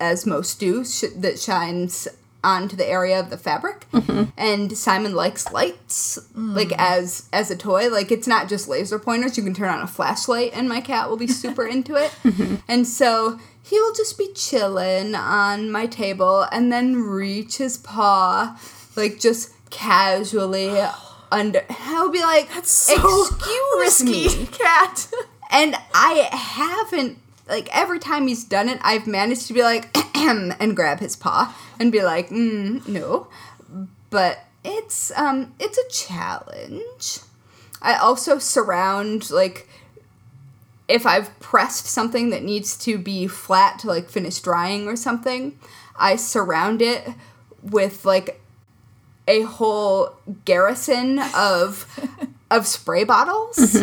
[0.00, 2.08] as most do, sh- that shines
[2.46, 3.90] onto the area of the fabric.
[3.90, 4.30] Mm-hmm.
[4.38, 6.76] And Simon likes lights, like, mm.
[6.78, 7.90] as as a toy.
[7.90, 9.36] Like, it's not just laser pointers.
[9.36, 12.12] You can turn on a flashlight, and my cat will be super into it.
[12.22, 12.56] Mm-hmm.
[12.68, 18.58] And so he will just be chilling on my table and then reach his paw,
[18.94, 20.70] like just casually
[21.32, 21.64] under.
[21.88, 23.32] He'll be like, "That's "Excuse
[23.76, 25.10] risky me," cat.
[25.50, 27.18] and I haven't.
[27.48, 29.96] Like every time he's done it, I've managed to be like,
[30.60, 33.28] and grab his paw and be like, mm, no.
[34.10, 37.20] But it's um, it's a challenge.
[37.82, 39.68] I also surround like
[40.88, 45.58] if I've pressed something that needs to be flat to like finish drying or something,
[45.98, 47.08] I surround it
[47.62, 48.40] with like
[49.28, 51.86] a whole garrison of
[52.50, 53.76] of spray bottles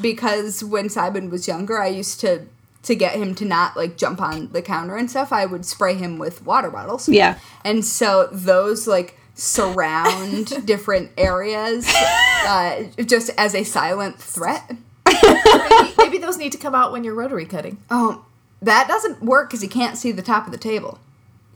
[0.00, 2.46] because when Simon was younger, I used to
[2.82, 5.94] to get him to not like jump on the counter and stuff, I would spray
[5.94, 7.08] him with water bottles.
[7.08, 7.38] Yeah.
[7.64, 11.88] And so those like surround different areas
[12.46, 14.76] uh, just as a silent threat.
[15.06, 17.78] maybe, maybe those need to come out when you're rotary cutting.
[17.90, 18.24] Oh,
[18.62, 20.98] that doesn't work because he can't see the top of the table.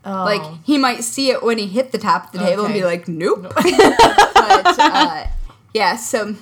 [0.04, 0.24] Oh.
[0.24, 2.84] Like he might see it when he hit the top of the table and be
[2.84, 5.26] like, "Nope." but uh,
[5.74, 6.34] yeah, so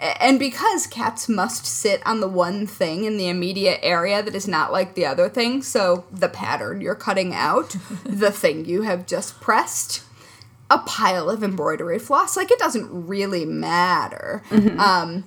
[0.00, 4.48] and because cats must sit on the one thing in the immediate area that is
[4.48, 9.06] not like the other thing, so the pattern you're cutting out, the thing you have
[9.06, 10.02] just pressed,
[10.70, 14.42] a pile of embroidery floss, like it doesn't really matter.
[14.78, 15.24] Um,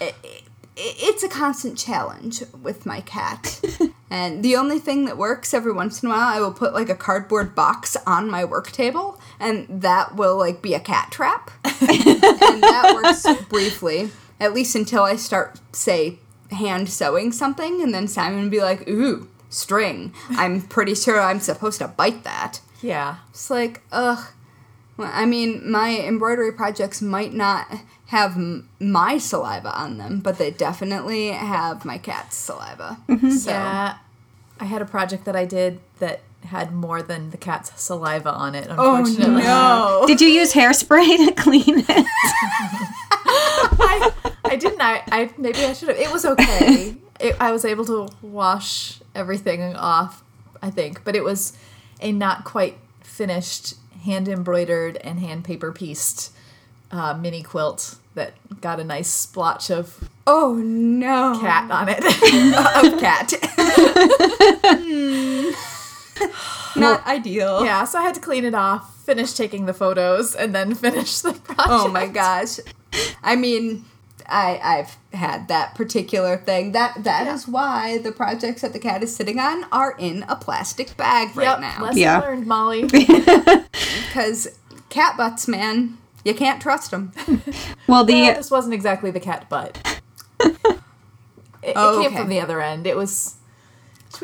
[0.00, 0.42] it, it,
[0.76, 3.60] it's a constant challenge with my cat.
[4.10, 6.88] and the only thing that works every once in a while, I will put like
[6.88, 11.50] a cardboard box on my work table, and that will like be a cat trap.
[11.64, 16.18] and that works briefly, at least until I start, say,
[16.50, 20.12] hand sewing something, and then Simon would be like, ooh, string.
[20.30, 22.60] I'm pretty sure I'm supposed to bite that.
[22.80, 23.16] yeah.
[23.30, 24.26] It's like, ugh.
[24.96, 27.66] Well, I mean, my embroidery projects might not
[28.06, 32.98] have m- my saliva on them, but they definitely have my cat's saliva.
[33.08, 33.30] Mm-hmm.
[33.30, 33.96] So, Yeah.
[34.60, 38.54] I had a project that I did that had more than the cat's saliva on
[38.54, 39.42] it, oh unfortunately.
[39.42, 40.04] no!
[40.08, 42.06] Did you use hairspray to clean it?
[43.10, 44.12] I,
[44.44, 44.80] I didn't.
[44.80, 45.98] I, I maybe I should have.
[45.98, 46.96] It was okay.
[47.20, 50.24] It, I was able to wash everything off,
[50.60, 51.56] I think, but it was
[52.00, 56.32] a not quite finished hand embroidered and hand paper pieced
[56.90, 61.38] uh, mini quilt that got a nice splotch of Oh no!
[61.40, 61.98] cat on it.
[62.94, 63.32] of cat.
[64.78, 65.50] Hmm.
[66.80, 67.64] Not ideal.
[67.64, 71.20] yeah, so I had to clean it off, finish taking the photos, and then finish
[71.20, 71.68] the project.
[71.68, 72.60] Oh my gosh.
[73.22, 73.84] I mean,
[74.32, 76.72] I I've had that particular thing.
[76.72, 80.36] That that is why the projects that the cat is sitting on are in a
[80.36, 81.82] plastic bag right Yep, now.
[81.82, 82.18] lesson Yeah.
[82.20, 82.88] learned, Mollie.
[84.06, 84.58] Because
[84.90, 87.12] cat butts, man, you can't trust them.
[87.86, 89.78] Well, the Well, this wasn't exactly the cat butt.
[90.40, 90.50] It,
[91.62, 92.16] it Oh, came okay.
[92.16, 92.86] from the other end.
[92.86, 93.36] It was.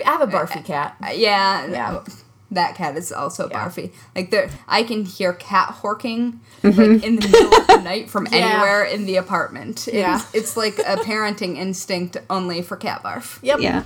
[0.05, 0.97] I have a barfy uh, cat.
[1.15, 2.03] yeah, Yeah.
[2.51, 3.69] That cat is also Yeah.
[3.69, 3.93] barfy.
[4.17, 8.27] Like there, I can hear cat horking like in the middle of the night from
[8.27, 8.39] Yeah.
[8.39, 9.87] anywhere in the apartment.
[9.87, 10.23] It's, Yeah.
[10.33, 13.39] it's like a parenting instinct only for cat barf.
[13.43, 13.61] Yep.
[13.61, 13.83] yeah.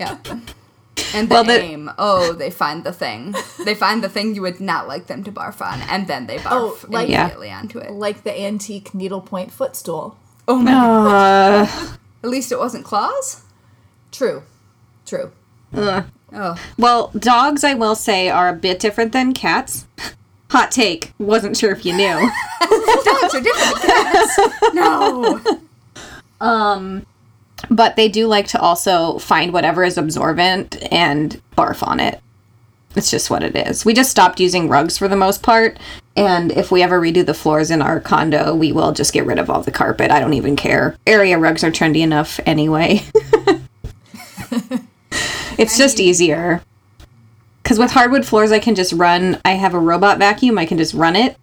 [0.00, 0.16] Yeah.
[1.12, 1.90] And the Well, the- aim.
[1.98, 3.34] Oh, they find the thing.
[3.64, 6.38] They find the thing you would not like them to barf on, and then they
[6.38, 7.22] barf Oh, like- Yeah.
[7.22, 7.90] immediately onto it.
[7.92, 10.16] Like the antique needlepoint footstool.
[10.46, 10.72] Oh my!
[10.72, 11.66] Uh,
[12.22, 13.42] At least it wasn't claws.
[14.12, 14.42] True.
[15.06, 15.32] True.
[15.76, 16.04] ugh.
[16.34, 19.86] Oh, Well, dogs, I will say, are a bit different than cats.
[20.50, 21.12] Hot take.
[21.18, 22.04] Wasn't sure if you knew.
[22.60, 24.38] dogs are different cats.
[24.74, 25.40] No.
[26.40, 27.06] Um,
[27.70, 32.20] but they do like to also find whatever is absorbent and barf on it.
[32.96, 33.84] It's just what it is.
[33.84, 35.78] We just stopped using rugs for the most part,
[36.16, 39.38] and if we ever redo the floors in our condo, we will just get rid
[39.38, 40.12] of all the carpet.
[40.12, 40.96] I don't even care.
[41.06, 43.02] Area rugs are trendy enough anyway.
[45.58, 46.62] It's just easier.
[47.62, 49.40] Because with hardwood floors, I can just run.
[49.44, 50.58] I have a robot vacuum.
[50.58, 51.36] I can just run it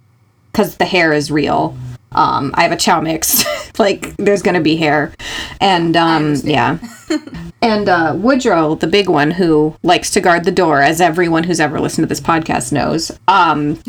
[0.51, 1.75] because the hair is real.
[2.13, 3.45] Um, I have a Chow Mix
[3.79, 5.13] like there's gonna be hair,
[5.59, 6.77] and um, yeah.
[7.63, 11.59] And uh, Woodrow, the big one who likes to guard the door, as everyone who's
[11.59, 13.79] ever listened to this podcast knows, um,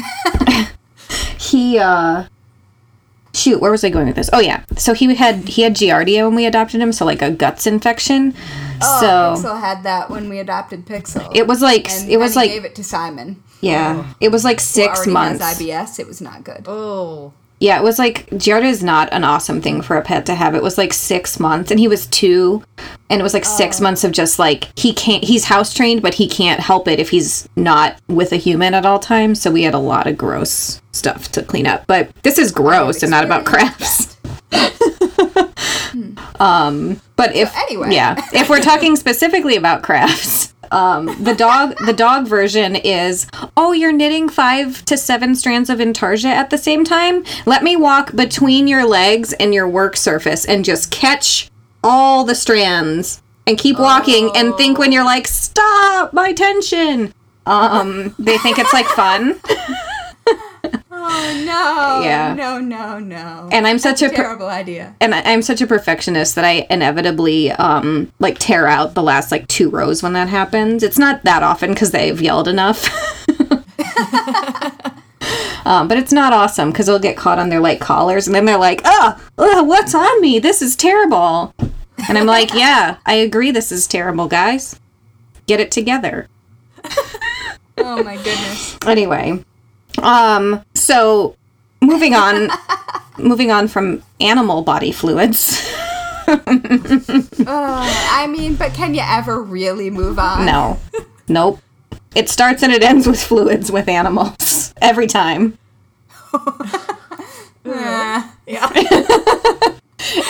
[1.38, 2.24] he uh,
[3.35, 4.31] shoot, where was I going with this?
[4.33, 7.31] Oh yeah, so he had he had giardia when we adopted him, so like a
[7.31, 8.35] guts infection.
[8.83, 11.35] Oh, so Pixel had that when we adopted Pixel.
[11.35, 13.42] it was like and it was Penny like gave it to Simon.
[13.61, 14.16] yeah, oh.
[14.21, 15.42] it was like six already months.
[15.42, 15.99] Has IBS.
[15.99, 16.64] It was not good.
[16.66, 17.33] Oh.
[17.62, 20.57] Yeah, it was like Giardia is not an awesome thing for a pet to have.
[20.57, 22.64] It was like six months, and he was two,
[23.09, 25.22] and it was like six months of just like he can't.
[25.22, 28.85] He's house trained, but he can't help it if he's not with a human at
[28.85, 29.40] all times.
[29.40, 31.87] So we had a lot of gross stuff to clean up.
[31.87, 34.16] But this is gross and not about crafts.
[36.40, 37.94] um, but if anyway.
[37.94, 40.52] yeah, if we're talking specifically about crafts.
[40.72, 43.26] Um, the dog the dog version is
[43.58, 47.24] oh you're knitting five to seven strands of intarsia at the same time?
[47.44, 51.50] Let me walk between your legs and your work surface and just catch
[51.85, 57.12] all the strands and keep walking and think when you're like stop my tension.
[57.44, 59.38] Um they think it's like fun
[61.05, 62.03] Oh no!
[62.05, 62.33] Yeah.
[62.35, 63.49] No, no, no.
[63.51, 64.95] and i'm such a per- terrible idea.
[65.01, 69.33] and I, I'm such a perfectionist that I inevitably um like tear out the last
[69.33, 70.83] like two rows when that happens.
[70.83, 72.85] It's not that often because they've yelled enough.
[75.65, 78.45] um, but it's not awesome because they'll get caught on their like collars and then
[78.45, 80.38] they're like, "Oh, ugh, what's on me?
[80.38, 81.55] This is terrible."
[82.09, 83.51] And I'm like, "Yeah, I agree.
[83.51, 84.79] This is terrible, guys.
[85.47, 86.29] Get it together."
[87.79, 88.77] Oh my goodness.
[88.87, 89.43] Anyway,
[89.98, 91.37] um, so
[91.81, 92.48] moving on,
[93.18, 95.61] moving on from animal body fluids.
[96.26, 100.46] I mean, but can you ever really move on?
[100.46, 100.78] No.
[101.28, 101.61] nope.
[102.14, 105.59] It starts and it ends with fluids with animals every time.
[107.64, 108.28] Eh.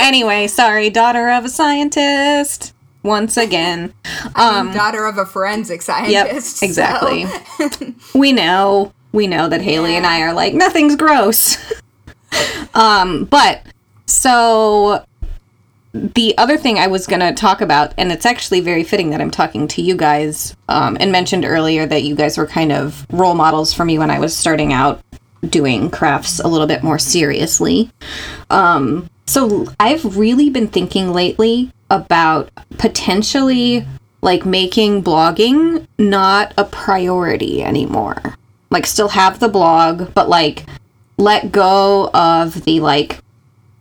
[0.01, 2.75] Anyway, sorry, daughter of a scientist.
[3.03, 3.94] Once again.
[4.35, 6.59] Um daughter of a forensic yep, scientist.
[6.59, 7.25] so- exactly.
[8.14, 8.92] we know.
[9.12, 11.59] We know that Haley and I are like nothing's gross.
[12.75, 13.62] um but
[14.07, 15.05] so
[15.94, 19.20] the other thing I was going to talk about, and it's actually very fitting that
[19.20, 23.07] I'm talking to you guys, um, and mentioned earlier that you guys were kind of
[23.12, 25.03] role models for me when I was starting out
[25.48, 27.90] doing crafts a little bit more seriously.
[28.48, 33.85] Um, so I've really been thinking lately about potentially
[34.22, 38.35] like making blogging not a priority anymore.
[38.73, 40.65] Like, still have the blog, but like
[41.19, 43.21] let go of the like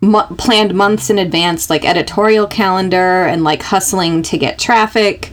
[0.02, 5.32] mo- planned months in advance like editorial calendar and like hustling to get traffic.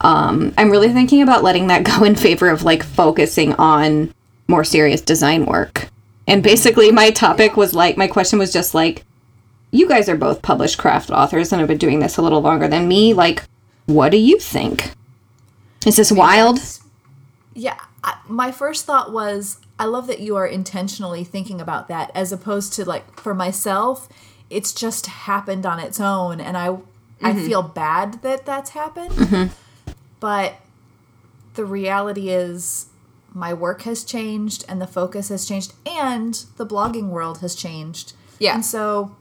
[0.00, 4.12] Um i'm really thinking about letting that go in favor of like focusing on
[4.46, 5.88] more serious design work.
[6.26, 9.04] And basically my topic was like my question was just like
[9.70, 12.68] you guys are both published craft authors and have been doing this a little longer
[12.68, 13.12] than me.
[13.14, 13.44] Like
[13.86, 14.92] what do you think?
[15.86, 16.58] Is this wild?
[17.54, 22.10] Yeah, I, my first thought was I love that you are intentionally thinking about that
[22.14, 24.08] as opposed to like for myself,
[24.50, 26.78] it's just happened on its own and I
[27.20, 27.46] I mm-hmm.
[27.46, 29.10] feel bad that that's happened.
[29.10, 29.92] Mm-hmm.
[30.20, 30.54] But
[31.54, 32.86] the reality is
[33.34, 38.12] my work has changed and the focus has changed and the blogging world has changed.
[38.38, 38.54] Yeah.
[38.54, 39.16] And so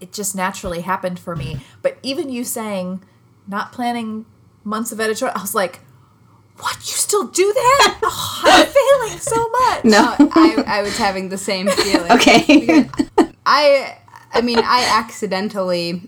[0.00, 1.60] it just naturally happened for me.
[1.82, 3.02] But even you saying
[3.46, 4.26] not planning
[4.64, 5.80] months of editorial, I was like,
[6.60, 6.76] what?
[6.78, 7.98] You still do that?
[8.02, 8.66] Oh, I'm
[9.08, 9.84] failing so much.
[9.84, 12.10] no I, I was having the same feeling.
[12.12, 12.88] okay
[13.46, 13.98] I
[14.32, 16.02] I mean I accidentally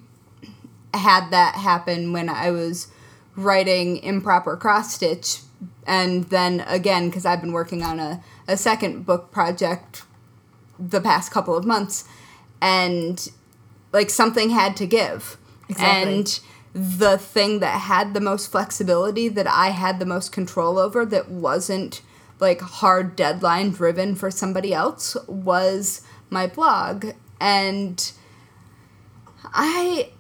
[0.95, 2.89] had that happen when I was
[3.37, 5.39] writing improper cross stitch
[5.87, 10.03] and then again because I've been working on a, a second book project
[10.79, 12.05] the past couple of months
[12.61, 13.31] and
[13.93, 15.37] like something had to give
[15.69, 16.13] Exactly.
[16.19, 16.41] and
[16.73, 21.29] the thing that had the most flexibility that I had the most control over that
[21.29, 22.03] wasn't
[22.39, 27.07] like hard deadline driven for somebody else was my blog
[27.41, 28.13] and
[29.45, 30.11] I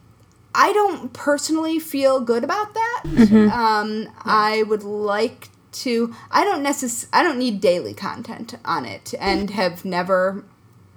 [0.54, 3.02] I don't personally feel good about that.
[3.04, 3.50] Mm-hmm.
[3.52, 6.14] Um, I would like to.
[6.30, 10.44] I don't necess- I don't need daily content on it, and have never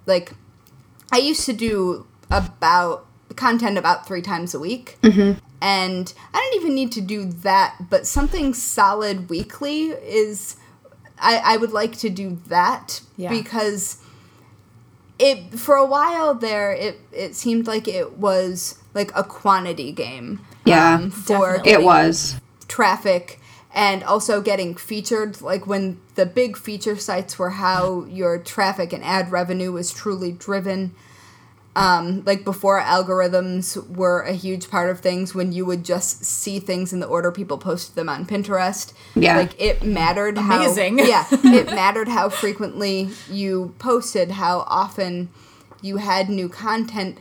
[0.06, 0.32] like.
[1.12, 6.74] I used to do about content about three times a week, and I don't even
[6.74, 7.76] need to do that.
[7.90, 10.56] But something solid weekly is.
[11.16, 13.30] I, I would like to do that Yeah.
[13.30, 13.98] because
[15.18, 20.40] it for a while there it it seemed like it was like a quantity game
[20.64, 23.40] Yeah, um, for it was traffic
[23.72, 29.04] and also getting featured like when the big feature sites were how your traffic and
[29.04, 30.94] ad revenue was truly driven
[31.76, 36.60] um, like before algorithms were a huge part of things when you would just see
[36.60, 39.36] things in the order people posted them on pinterest Yeah.
[39.36, 40.98] like it mattered Amazing.
[40.98, 45.30] how yeah it mattered how frequently you posted how often
[45.82, 47.18] you had new content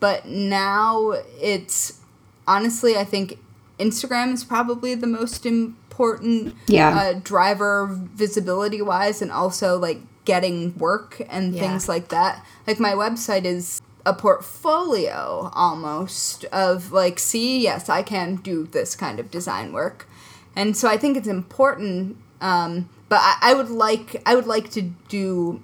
[0.00, 2.00] but now it's
[2.48, 3.38] honestly i think
[3.78, 6.96] instagram is probably the most important Yeah.
[6.98, 11.60] uh, driver visibility wise and also like getting work and Yeah.
[11.62, 12.44] things like that.
[12.66, 18.96] Like my website is a portfolio almost of like see yes i can do this
[18.96, 20.08] kind of design work.
[20.56, 24.70] And so i think it's important um, but I, I would like i would like
[24.72, 25.62] to do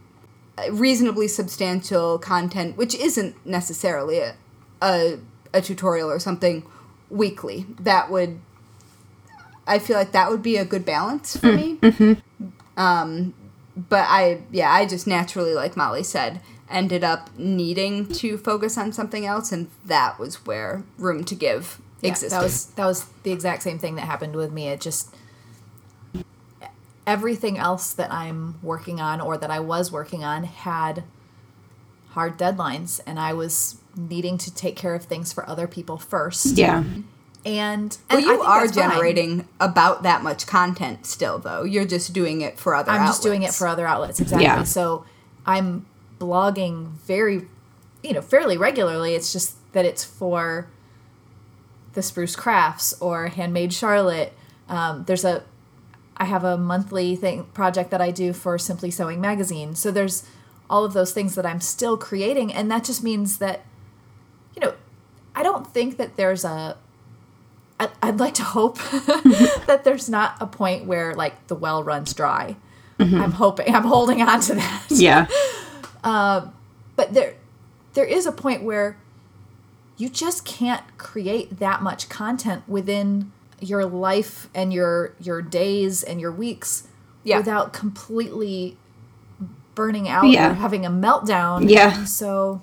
[0.71, 4.35] reasonably substantial content which isn't necessarily a,
[4.83, 5.19] a,
[5.53, 6.63] a tutorial or something
[7.11, 7.67] weekly.
[7.81, 8.39] That would
[9.67, 11.79] i feel like that would be a good balance for me.
[12.77, 13.35] um,
[13.89, 18.93] but i yeah i just naturally like Mollie said ended up needing to focus on
[18.93, 23.07] something else and that was where room to give Yeah, existed that was that was
[23.22, 24.68] the exact same thing that happened with me.
[24.68, 25.14] It just
[27.07, 31.05] everything else that I'm working on or that I was working on had
[32.11, 36.59] hard deadlines and I was needing to take care of things for other people first.
[36.59, 36.85] Yeah.
[37.45, 38.91] And, well and I you think are that's fine.
[38.91, 43.18] generating about that much content still though you're just doing it for other I'm outlets.
[43.18, 44.45] just doing it for other outlets exactly.
[44.45, 44.64] Yeah.
[44.64, 45.05] So
[45.47, 45.86] I'm
[46.18, 47.47] blogging very,
[48.03, 49.14] you know, fairly regularly.
[49.14, 50.68] It's just that it's for
[51.95, 54.32] the Spruce Crafts or Handmade Charlotte.
[54.68, 55.45] Um, there's a,
[56.16, 59.74] I have a monthly thing project that I do for Simply Sewing magazine.
[59.74, 60.28] So there's
[60.68, 63.64] all of those things that I'm still creating, and that just means that,
[64.55, 64.74] you know,
[65.34, 66.76] I don't think that there's a.
[67.81, 69.66] I- I'd like to hope mm-hmm.
[69.66, 72.57] that there's not a point where like the well runs dry.
[72.99, 73.20] Mm-hmm.
[73.20, 73.74] I'm hoping.
[73.74, 74.85] I'm holding on to that.
[74.91, 75.26] Yeah.
[76.05, 76.55] Um,
[76.95, 77.35] but there,
[77.95, 78.97] there is a point where
[79.97, 86.20] you just can't create that much content within your life and your your days and
[86.20, 86.87] your weeks
[87.24, 87.39] Yeah.
[87.39, 88.76] without completely
[89.74, 90.53] burning out Yeah.
[90.53, 91.68] or having a meltdown.
[91.68, 92.05] Yeah.
[92.05, 92.62] So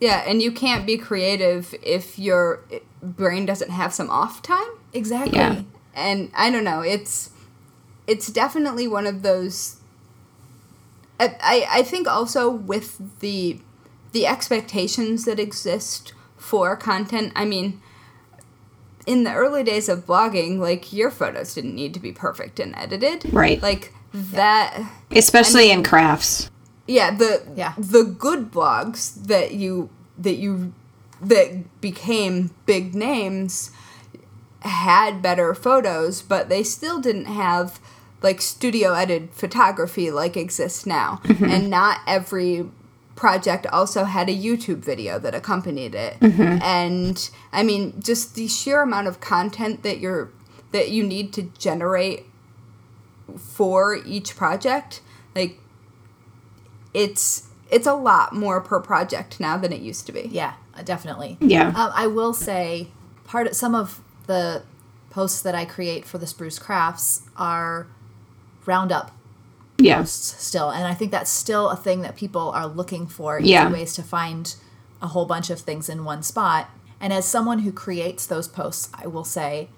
[0.00, 2.64] Yeah, and you can't be creative if your
[3.02, 4.68] brain doesn't have some off time.
[4.92, 5.38] exactly.
[5.38, 5.62] Yeah.
[5.94, 7.30] And I don't know, it's
[8.06, 9.76] it's definitely one of those
[11.18, 13.58] I, I I think also with the
[14.12, 17.32] the expectations that exist for content.
[17.36, 17.80] I mean,
[19.06, 22.74] in the early days of blogging, like your photos didn't need to be perfect and
[22.76, 23.32] edited.
[23.32, 23.60] Right.
[23.62, 26.50] Like that Especially in crafts.
[26.86, 27.74] yeah the Yeah.
[27.78, 29.88] the good blogs that you
[30.18, 30.72] that you
[31.20, 33.70] that became big names
[34.60, 37.80] had better photos but they still didn't have
[38.22, 41.20] like studio edited photography like exists now.
[41.24, 41.44] Mm-hmm.
[41.44, 42.68] And not every
[43.16, 46.18] project also had a youtube video that accompanied it.
[46.20, 46.62] Mm-hmm.
[46.62, 50.30] And i mean just the sheer amount of content that you're
[50.72, 52.26] that you need to generate
[53.36, 55.00] for each project
[55.34, 55.58] like
[56.94, 60.28] it's it's a lot more per project now than it used to be.
[60.32, 60.54] Yeah,
[60.84, 61.36] definitely.
[61.40, 61.68] Yeah.
[61.68, 62.88] Um, I will say,
[63.24, 64.62] part of some of the
[65.10, 67.86] posts that I create for the Spruce Crafts are
[68.66, 69.10] roundup
[69.78, 69.98] Yeah.
[69.98, 73.38] posts still, and I think that's still a thing that people are looking for.
[73.40, 73.70] Easy Yeah.
[73.70, 74.54] ways to find
[75.02, 76.68] a whole bunch of things in one spot.
[77.00, 79.70] And as someone who creates those posts, I will say.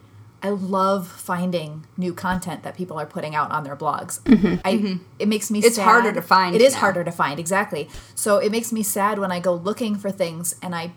[0.45, 4.21] I love finding new content that people are putting out on their blogs.
[4.65, 5.67] I it makes me Mm-hmm.
[5.69, 5.85] It's sad.
[5.85, 6.81] harder to find It is now.
[6.81, 7.89] harder to find, exactly.
[8.15, 10.93] So it makes me sad when I go looking for things and I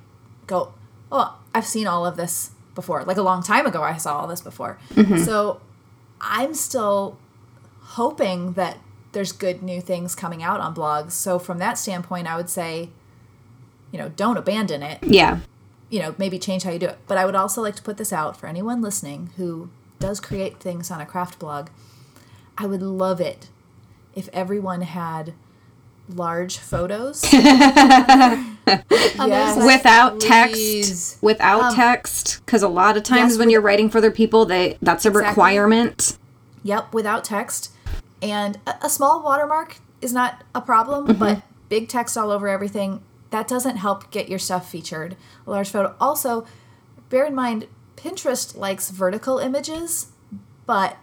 [0.48, 0.74] go,
[1.12, 4.28] "Oh, I've seen all of this before." Like a long time ago I saw all
[4.28, 4.80] this before.
[5.24, 5.62] So
[6.20, 7.18] I'm still
[7.82, 8.78] hoping that
[9.12, 11.12] there's good new things coming out on blogs.
[11.12, 12.90] So from that standpoint, I would say,
[13.92, 15.40] you know, don't abandon it Yeah.
[15.90, 16.98] You know, maybe change how you do it.
[17.08, 19.70] But I would also like to put this out for anyone listening who
[20.00, 21.70] does create things on a craft blog.
[22.58, 23.50] I would love it
[24.16, 25.34] if everyone had
[26.10, 27.26] large photos.
[29.18, 29.64] Yes.
[29.64, 31.18] without text Please.
[31.22, 34.46] without um, text because a lot of times yes, when you're writing for other people
[34.46, 35.30] they that's a Exactly.
[35.30, 36.18] requirement
[36.66, 37.72] yep, without text.
[38.22, 41.20] And a, a small watermark is not a problem, mm-hmm.
[41.20, 43.02] but big text all over everything,
[43.36, 45.18] that doesn't help get your stuff featured.
[45.46, 45.94] A large photo.
[46.00, 46.46] Also,
[47.10, 47.68] bear in mind,
[47.98, 50.08] Pinterest likes vertical images,
[50.66, 50.96] but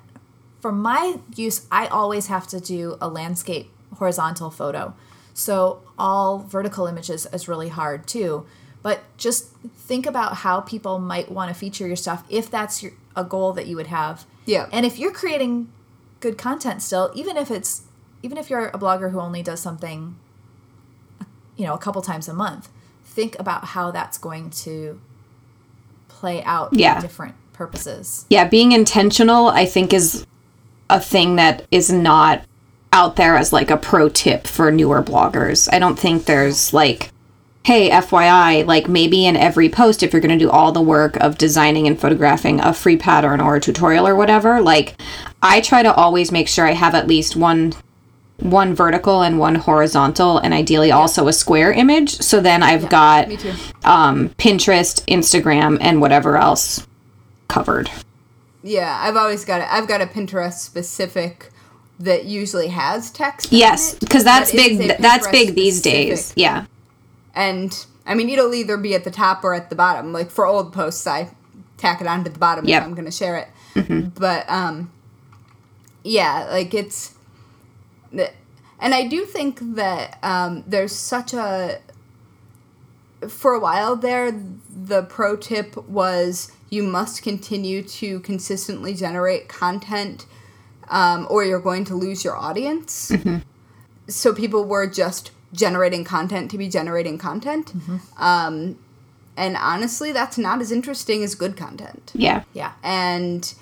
[0.62, 4.94] for my use, I always have to do a landscape horizontal photo.
[5.34, 8.46] So all vertical images is really hard too.
[8.82, 12.92] But just think about how people might want to feature your stuff if that's your,
[13.14, 14.24] a goal that you would have.
[14.46, 14.70] Yeah.
[14.72, 15.70] And if you're creating
[16.20, 17.82] good content still, even if it's
[18.22, 20.16] even if you're a blogger who only does something
[21.56, 22.68] you know, a couple times a month,
[23.04, 25.00] think about how that's going to
[26.08, 26.96] play out Yeah.
[26.96, 28.24] for different purposes.
[28.30, 30.26] yeah, being intentional, I think, is
[30.90, 32.42] a thing that is not
[32.92, 35.68] out there as like a pro tip for newer bloggers.
[35.72, 37.10] I don't think there's like,
[37.64, 41.16] hey, FYI, like maybe in every post, if you're going to do all the work
[41.16, 45.00] of designing and photographing a free pattern or a tutorial or whatever, like
[45.42, 47.72] I try to always make sure I have at least one
[48.42, 53.28] one vertical and one horizontal and ideally also a square image so then i've got
[53.84, 56.86] um, pinterest instagram and whatever else
[57.48, 57.90] covered
[58.62, 59.66] Yeah, I've always got it.
[59.70, 61.50] I've got a Pinterest specific
[61.98, 63.50] that usually has text.
[63.52, 64.98] Yes, because that's that big.
[64.98, 66.08] That's big these specific.
[66.08, 66.32] days.
[66.36, 66.66] Yeah,
[67.34, 67.74] And
[68.06, 70.12] I mean, it'll either be at the top or at the bottom.
[70.12, 71.28] Like for old posts, I
[71.76, 72.82] tack it onto the bottom Yep.
[72.82, 73.36] if I'm going to share
[73.74, 74.14] it.
[74.14, 74.92] But um,
[76.04, 77.14] yeah, like it's,
[78.12, 81.80] and I do think that um, there's such a.
[83.28, 84.32] For a while there,
[84.68, 90.26] the pro tip was you must continue to consistently generate content,
[90.88, 93.12] um, or you're going to lose your audience
[94.08, 97.72] so people were just generating content to be generating content.
[98.18, 98.78] Um,
[99.36, 102.12] and honestly, that's not as interesting as good content.
[102.14, 102.72] yeah, Yeah.
[102.82, 103.54] And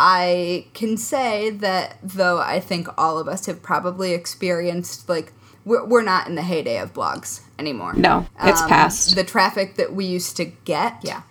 [0.00, 5.32] I can say that though I think all of us have probably experienced like
[5.64, 7.92] we're, we're not in the heyday of blogs anymore.
[7.94, 9.16] No, it's Um, past.
[9.16, 11.22] The traffic that we used to get, Yeah.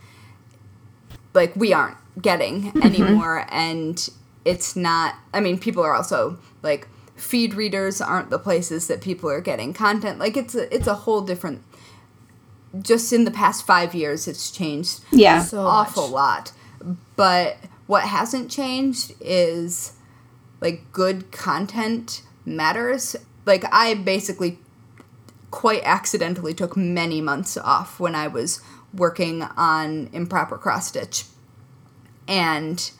[1.33, 4.09] like we aren't getting anymore and
[4.43, 9.29] it's not i mean people are also like feed readers aren't the places that people
[9.29, 11.61] are getting content like it's a it's a whole different
[12.81, 16.11] just in the past 5 years it's changed yeah, So awful much.
[16.11, 16.51] lot
[17.15, 17.57] but
[17.87, 19.93] what hasn't changed is
[20.61, 23.15] like good content matters.
[23.45, 24.59] Like i basically
[25.51, 28.61] quite accidentally took many months off when i was
[28.93, 31.23] working on improper cross stitch
[32.27, 32.91] and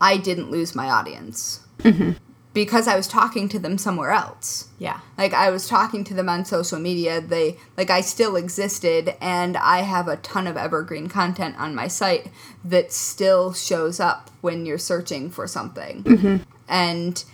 [0.00, 2.12] i didn't lose my audience mm-hmm.
[2.56, 5.00] Because i was talking to them somewhere else Yeah.
[5.18, 7.20] like I was talking to them on social media.
[7.20, 11.88] They like I still existed and I have a ton of evergreen content on my
[11.88, 12.30] site
[12.64, 16.02] that still shows up when you're searching for something.
[16.04, 16.36] Mm-hmm.
[16.68, 17.24] And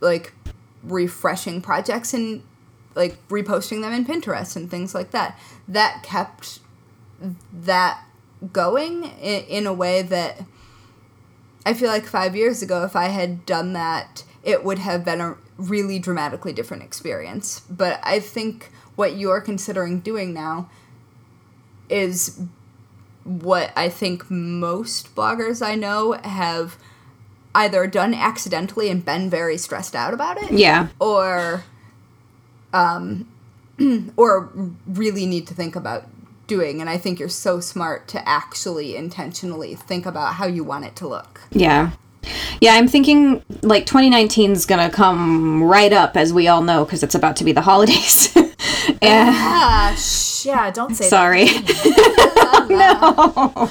[0.00, 0.32] like
[0.82, 2.42] refreshing projects and
[2.94, 5.38] like reposting them in Pinterest and things like that.
[5.68, 6.60] That kept
[7.52, 8.02] that
[8.52, 10.40] going in, in a way that
[11.66, 15.20] I feel like five years ago, if I had done that, it would have been
[15.20, 17.60] a really dramatically different experience.
[17.68, 20.70] But I think what you're considering doing now
[21.90, 22.40] is
[23.24, 26.78] what I think most bloggers I know have
[27.52, 31.64] either done accidentally and been very stressed out about it yeah, or
[32.72, 33.26] um
[34.16, 34.50] or
[34.86, 36.04] really need to think about
[36.46, 40.84] doing and I think you're so smart to actually intentionally think about how you want
[40.84, 41.40] it to look.
[41.50, 41.90] yeah,
[42.60, 42.72] yeah.
[42.74, 47.14] I'm thinking like 2019 is gonna come right up, as we all know, because it's
[47.14, 48.34] about to be the holidays.
[48.36, 51.46] and Ah, sh- Yeah, don't say sorry.
[52.68, 53.70] no.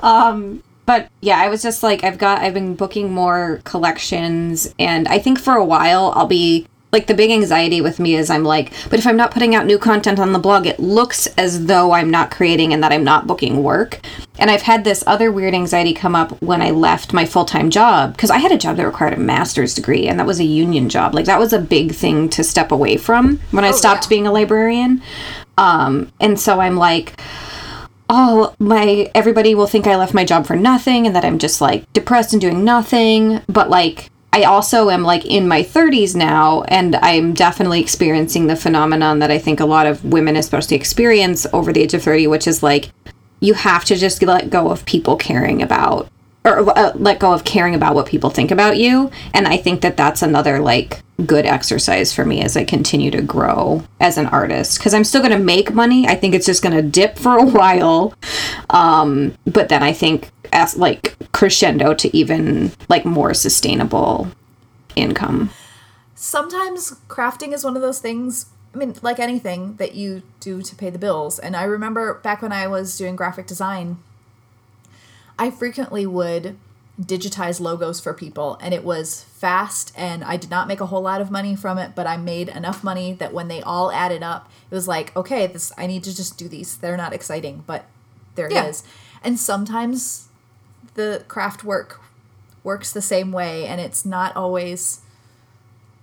[0.00, 5.08] Um, but yeah, I was just like, I've got, I've been booking more collections, and
[5.08, 8.44] I think for a while I'll be like, the big anxiety with me is I'm
[8.44, 11.66] like, but if I'm not putting out new content on the blog, it looks as
[11.66, 14.00] though I'm not creating and that I'm not booking work.
[14.38, 17.68] And I've had this other weird anxiety come up when I left my full time
[17.68, 20.44] job because I had a job that required a master's degree, and that was a
[20.44, 21.14] union job.
[21.14, 24.10] Like, that was a big thing to step away from when I stopped yeah.
[24.10, 25.02] being a librarian.
[25.58, 27.20] Um, and so I'm like,
[28.10, 31.62] oh my everybody will think i left my job for nothing and that i'm just
[31.62, 36.62] like depressed and doing nothing but like i also am like in my 30s now
[36.62, 41.46] and i'm definitely experiencing the phenomenon that i think a lot of women especially experience
[41.52, 42.90] over the age of 30 which is like
[43.40, 46.08] you have to just let go of people caring about
[46.44, 49.10] or uh, let go of caring about what people think about you.
[49.32, 53.22] And i think that that's another like good exercise for me as i continue to
[53.22, 54.78] grow as an artist.
[54.78, 56.06] Because i'm still going to make money.
[56.06, 58.14] I think it's just going to dip for a while.
[58.70, 64.28] Um but then i think as like crescendo to even like more sustainable
[64.94, 65.50] income.
[66.14, 70.76] Sometimes crafting is one of those things i mean like anything that you do to
[70.76, 71.38] pay the bills.
[71.38, 73.98] And i remember back when i was doing graphic design
[75.38, 76.56] i frequently would
[77.00, 81.02] digitize logos for people and it was fast and i did not make a whole
[81.02, 84.22] lot of money from it but i made enough money that when they all added
[84.22, 87.64] up it was like okay this i need to just do these they're not exciting
[87.66, 87.84] but
[88.36, 88.64] there Yeah.
[88.66, 88.84] it is
[89.24, 90.28] and sometimes
[90.94, 92.00] the craft work
[92.62, 95.00] works the same way and it's not always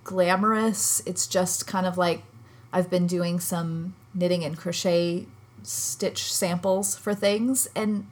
[0.04, 1.02] glamorous.
[1.06, 2.24] It's just kind of like
[2.74, 5.28] I've been doing some knitting and crochet
[5.64, 8.08] stitch samples for things and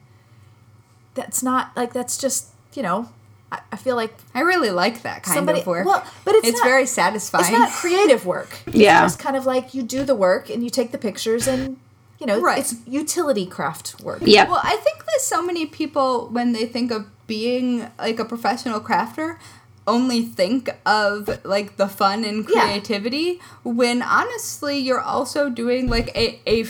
[1.14, 3.08] that's not like that's just you know
[3.52, 5.86] I, I feel like I really like that kind somebody of work.
[5.86, 7.44] well but it's, it's not, very satisfying.
[7.44, 9.02] it's not creative work it's Yeah.
[9.02, 11.76] just kind of like you do the work and you take the pictures and
[12.20, 12.58] you know Right.
[12.58, 14.48] it's utility craft work Yeah.
[14.48, 18.78] Well, I think that so many people, when they think of being like a professional
[18.80, 19.38] crafter,
[19.86, 22.64] only think of like the fun and Yeah.
[22.66, 23.40] creativity.
[23.64, 26.64] When honestly, you're also doing like a, a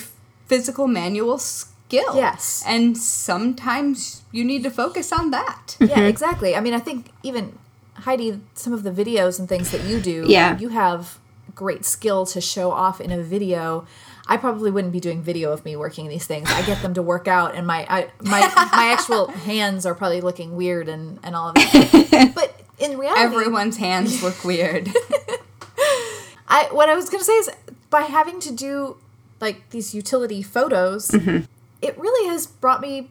[0.46, 1.69] physical manual skill.
[1.92, 2.62] Yes.
[2.66, 5.76] And sometimes you need to focus on that.
[5.80, 6.02] yeah mm-hmm.
[6.02, 7.58] exactly i mean i think even
[7.94, 10.58] heidi some of the videos and things that you do Yeah.
[10.58, 11.18] you have
[11.54, 13.86] great skill to show off in a video
[14.26, 17.02] i probably wouldn't be doing video of me working these things i get them to
[17.02, 18.40] work out and my I, my
[18.72, 23.22] my actual hands are probably looking weird and and all of that but in reality
[23.22, 24.88] Everyone's hands look weird.
[26.48, 27.50] I what I was gonna say is
[27.90, 28.96] by having to do
[29.40, 31.44] like these utility photos, mm-hmm.
[31.82, 33.10] It really has brought me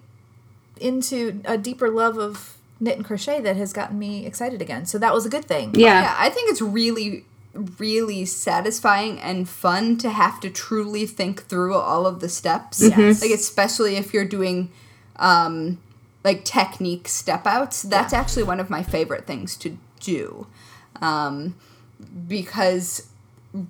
[0.79, 4.85] into a deeper love of knit and crochet that has gotten me excited again.
[4.85, 5.75] So that was a good thing.
[5.75, 6.01] yeah.
[6.01, 11.75] Yeah, I think it's really, really satisfying and fun to have to truly think through
[11.75, 12.81] all of the steps.
[12.81, 13.21] Yes.
[13.21, 14.71] Like, especially if you're doing
[15.17, 15.79] um,
[16.23, 17.83] like technique step outs.
[17.83, 20.47] That's actually one of my favorite things to do.
[21.01, 21.55] Um,
[22.27, 23.07] because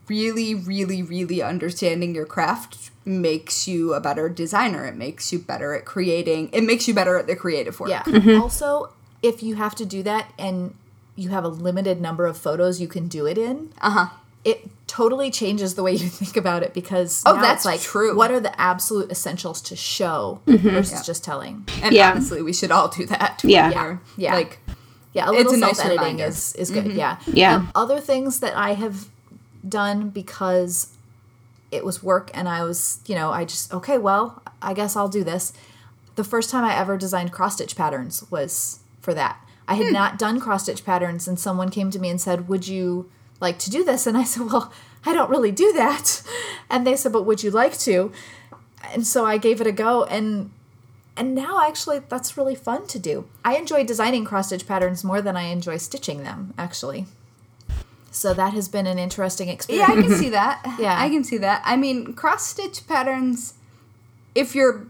[0.07, 4.85] really, really, really understanding your craft makes you a better designer.
[4.85, 7.89] It makes you better at creating, it makes you better at the creative work.
[7.89, 8.39] Yeah.
[8.41, 8.91] Also,
[9.21, 10.75] if you have to do that and
[11.15, 14.05] you have a limited number of photos you can do it in, Uh huh.
[14.45, 17.81] it totally changes the way you think about it because Oh, now that's it's like
[17.81, 18.15] true.
[18.15, 21.65] what are the absolute essentials to show versus just telling.
[21.83, 22.11] And Yeah.
[22.11, 23.41] honestly, we should all do that.
[23.43, 23.69] Yeah.
[23.69, 24.35] when we're, Yeah.
[24.35, 24.59] Like,
[25.11, 26.25] Yeah, a It's little a self editing reminder.
[26.25, 26.85] is is good.
[26.93, 27.55] Yeah, Yeah.
[27.55, 29.07] Um, other things that I have
[29.67, 30.87] done because
[31.71, 35.09] it was work and I was, you know, I just okay, well, I guess I'll
[35.09, 35.53] do this.
[36.15, 39.39] The first time I ever designed cross stitch patterns was for that.
[39.67, 39.93] I had hmm.
[39.93, 43.09] not done cross stitch patterns, and someone came to me and said, "Would you
[43.39, 44.73] like to do this?" And I said, "Well,
[45.05, 46.23] I don't really do that."
[46.71, 48.11] And they said, "But would you like to?"
[48.93, 50.51] And so I gave it a go, and
[51.17, 53.25] and now actually that's really fun to do.
[53.43, 57.07] I enjoy designing cross stitch patterns more than I enjoy stitching them, actually.
[58.11, 59.89] So that has been an interesting experience.
[59.89, 59.95] Yeah.
[59.95, 60.61] I can see that.
[60.79, 60.95] Yeah.
[60.99, 61.61] I can see that.
[61.65, 63.53] I mean, cross stitch patterns.
[64.35, 64.87] If your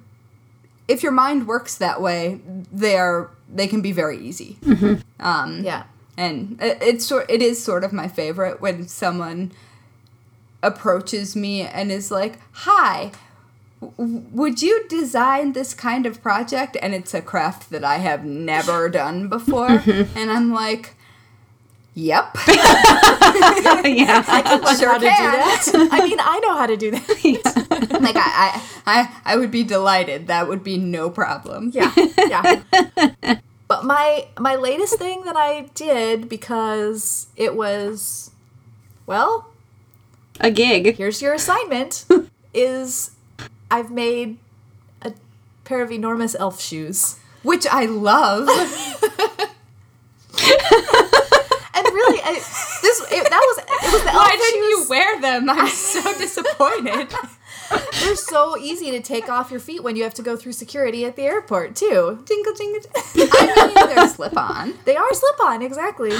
[0.87, 2.41] if your mind works that way,
[2.71, 4.57] they are they can be very easy.
[4.61, 5.63] mm-hmm.
[5.65, 5.83] yeah.
[6.17, 9.51] And it, it's sort it is sort of my favorite when someone
[10.61, 13.11] approaches me and is like, "Hi,
[13.81, 18.25] w- would you design this kind of project?" And it's a craft that I have
[18.25, 19.69] never done before,
[20.15, 20.95] and I'm like,
[21.99, 24.21] "Yep." yeah.
[24.77, 25.33] sure how to do can.
[25.33, 25.65] that.
[25.91, 27.99] I mean, I know how to do that.
[28.01, 30.27] like I, I, I, I would be delighted.
[30.27, 31.71] That would be no problem.
[31.73, 32.61] Yeah, yeah.
[33.67, 38.31] But my my latest thing that I did because it was,
[39.05, 39.49] well,
[40.39, 40.95] A gig.
[40.95, 42.05] here's your assignment,
[42.53, 43.11] is
[43.69, 44.37] I've made
[45.03, 45.13] a
[45.65, 47.17] pair of enormous elf shoes.
[47.43, 48.49] Which I love.
[52.29, 52.33] I,
[52.81, 55.49] this it, that was it was the Why didn't you wear them?
[55.49, 57.13] I'm so disappointed.
[58.01, 61.05] They're so easy to take off your feet when you have to go through security
[61.05, 62.23] at the airport too.
[62.27, 62.81] jingle jingle.
[62.95, 64.73] I mean, they're slip on.
[64.85, 66.11] They are slip on, exactly.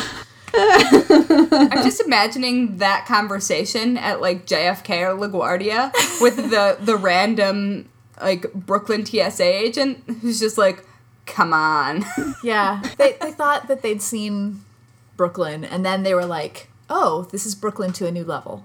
[0.53, 5.91] I'm just imagining that conversation at like JFK or LaGuardia
[6.21, 7.89] with the the random
[8.21, 10.85] like Brooklyn TSA agent who's just like,
[11.25, 12.05] "Come on."
[12.43, 14.63] Yeah, they they thought that they'd seen
[15.19, 18.63] Brooklyn, and then they were like, "Oh, this is Brooklyn to a new level,"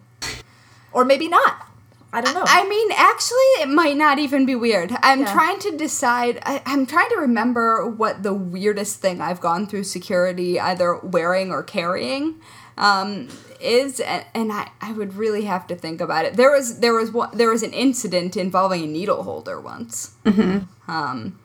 [0.92, 1.66] or maybe not.
[2.12, 2.44] I don't know.
[2.46, 4.92] I mean, actually, it might not even be weird.
[5.02, 5.32] I'm Yeah.
[5.32, 6.38] trying to decide.
[6.46, 11.50] I, I'm trying to remember what the weirdest thing I've gone through security, either wearing
[11.50, 12.36] or carrying,
[12.78, 13.26] um,
[13.60, 16.36] is, and, and I, I would really have to think about it.
[16.36, 20.12] There was there was one, there was an incident involving a needle holder once.
[20.24, 20.58] Mm-hmm.
[20.88, 21.36] Um,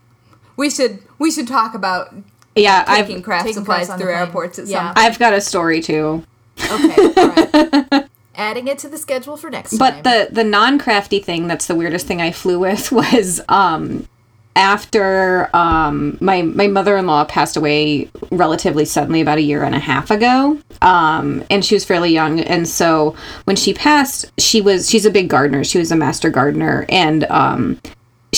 [0.56, 2.14] we should we should talk about
[2.56, 4.94] Yeah, taking I've craft taking supplies crafts on the through airports at Yeah.
[4.94, 5.04] some.
[5.04, 6.24] I've got a story too.
[6.72, 7.28] okay, all
[7.92, 8.06] right.
[8.36, 9.80] Adding it to the schedule for next time.
[9.80, 14.08] But the the non crafty thing that's the weirdest thing I flew with was um
[14.56, 20.10] after um my my mother-in-law passed away relatively suddenly about a year and a half
[20.12, 25.06] ago um and she was fairly young and so when she passed she was she's
[25.06, 27.80] a big gardener she was a master gardener and um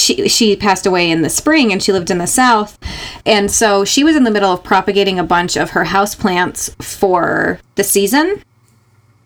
[0.01, 2.77] she she passed away in the spring and she lived in the south.
[3.25, 6.75] And so she was in the middle of propagating a bunch of her house plants
[6.81, 8.41] for the season.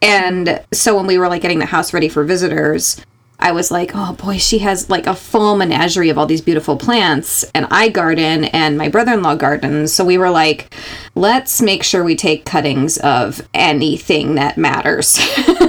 [0.02, 3.04] And so when we were like getting the house ready for visitors
[3.40, 6.78] I was like, oh boy, she has like a full menagerie of all these beautiful
[6.78, 7.44] plants.
[7.54, 9.94] And I garden and my brother in law gardens.
[9.94, 10.74] So we were like,
[11.16, 15.20] let's make sure we take cuttings of anything that matters.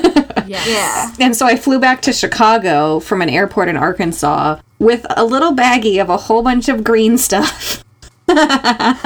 [0.48, 0.68] Yes.
[0.68, 1.26] Yeah.
[1.26, 5.52] and so I flew back to Chicago from an airport in Arkansas with a little
[5.52, 7.82] baggie of a whole bunch of green stuff.
[8.28, 9.00] I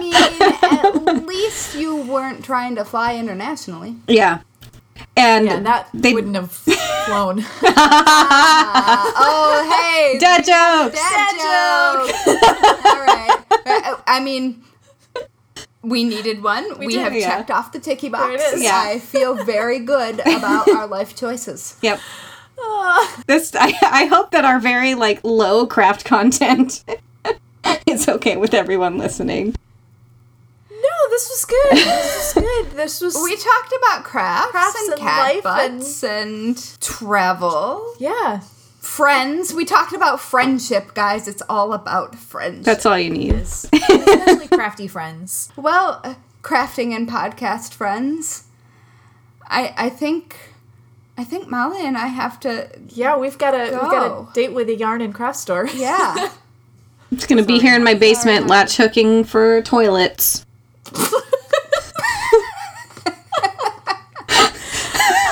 [0.00, 0.14] mean,
[1.12, 3.96] at least you weren't trying to fly internationally.
[4.08, 4.40] Yeah.
[5.16, 6.50] And Yeah, that they wouldn't have
[7.06, 7.44] flown.
[9.16, 10.18] Oh, hey.
[10.18, 10.98] dad jokes.
[11.00, 12.10] Dad joke.
[12.84, 13.44] All right.
[13.66, 14.62] Uh, I mean,
[15.82, 16.78] we needed one.
[16.78, 17.36] We, did, have yeah.
[17.36, 18.34] checked off the ticky box.
[18.34, 18.62] it is.
[18.62, 18.80] Yeah.
[18.84, 21.76] I feel very good about our life choices.
[21.82, 22.00] Yep.
[23.26, 26.84] this I, I hope that our very like low craft content
[27.86, 29.54] is okay with everyone listening.
[31.04, 31.76] No, this was good.
[31.76, 32.70] This was good.
[32.76, 38.40] This was We talked about crafts, Crafts and and cat life butts and, travel, yeah.
[38.80, 39.52] friends.
[39.52, 41.28] We talked about friendship, guys.
[41.28, 42.64] It's all about friendship.
[42.64, 43.34] That's all you need.
[43.34, 45.50] Especially crafty friends.
[45.56, 48.44] Well, uh, crafting and podcast friends.
[49.46, 50.36] I I think
[51.18, 54.28] I think Mollie and I have to Yeah, we've got a we've got Go.
[54.30, 55.66] a date with a yarn and craft store.
[55.74, 56.30] yeah.
[57.12, 60.44] It's gonna be here in my basement, latch hooking for toilets.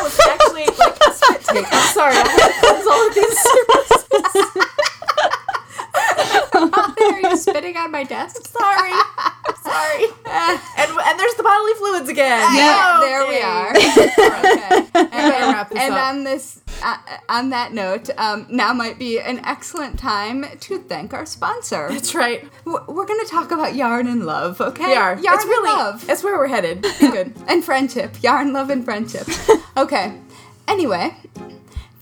[0.05, 1.67] It's actually like a spit take.
[1.73, 2.15] I'm sorry.
[2.17, 2.25] I
[2.61, 4.03] close all of these services.
[6.55, 8.47] Are you spitting on my desk?
[8.47, 8.93] Sorry.
[9.63, 10.05] Sorry.
[10.27, 10.59] And
[10.99, 12.41] and there's the bodily fluids again.
[12.55, 13.71] Yeah, Oh, there we are.
[13.77, 14.89] okay.
[14.95, 16.97] And, and on this, uh,
[17.29, 21.89] on that note, um, now might be an excellent time to thank our sponsor.
[21.91, 22.45] That's right.
[22.65, 24.87] We're going to talk about yarn and love, okay?
[24.89, 25.19] We are.
[25.19, 26.07] Yarn it's really and love.
[26.07, 26.83] That's where we're headed.
[26.83, 27.35] Be good.
[27.49, 28.17] and friendship.
[28.23, 29.27] Yarn, love, and friendship.
[29.77, 30.19] okay.
[30.69, 31.15] Anyway,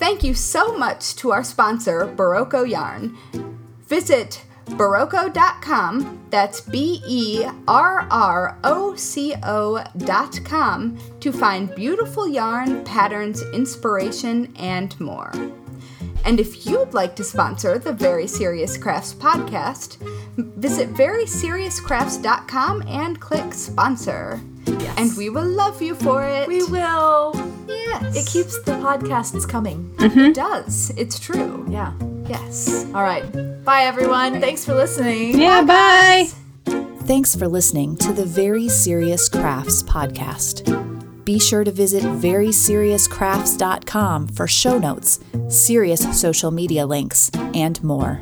[0.01, 3.17] thank you so much to our sponsor, Berroco Yarn.
[3.87, 13.43] Visit Berroco.com, that's B E R R O C O.com, to find beautiful yarn, patterns,
[13.53, 15.33] inspiration, and more.
[16.25, 19.97] And if you'd like to sponsor the Very Serious Crafts podcast,
[20.37, 24.41] visit veryseriouscrafts.com and click sponsor.
[24.67, 24.95] Yes.
[24.99, 26.49] And we will love you for it.
[26.49, 27.33] we will.
[27.67, 28.17] yes.
[28.17, 29.91] It keeps the podcasts coming.
[29.97, 30.19] Mm-hmm.
[30.21, 30.91] it does.
[30.97, 31.65] It's true.
[31.69, 31.93] Yeah.
[32.29, 32.85] Yes.
[32.95, 33.25] All right.
[33.65, 34.41] Bye, everyone.
[34.41, 35.39] Thanks for listening.
[35.39, 36.29] Yeah, bye.
[37.05, 40.65] Thanks for listening to the Very Serious Crafts podcast.
[41.25, 48.21] Be sure to visit veryseriouscrafts.com for show notes, serious social media links, and more.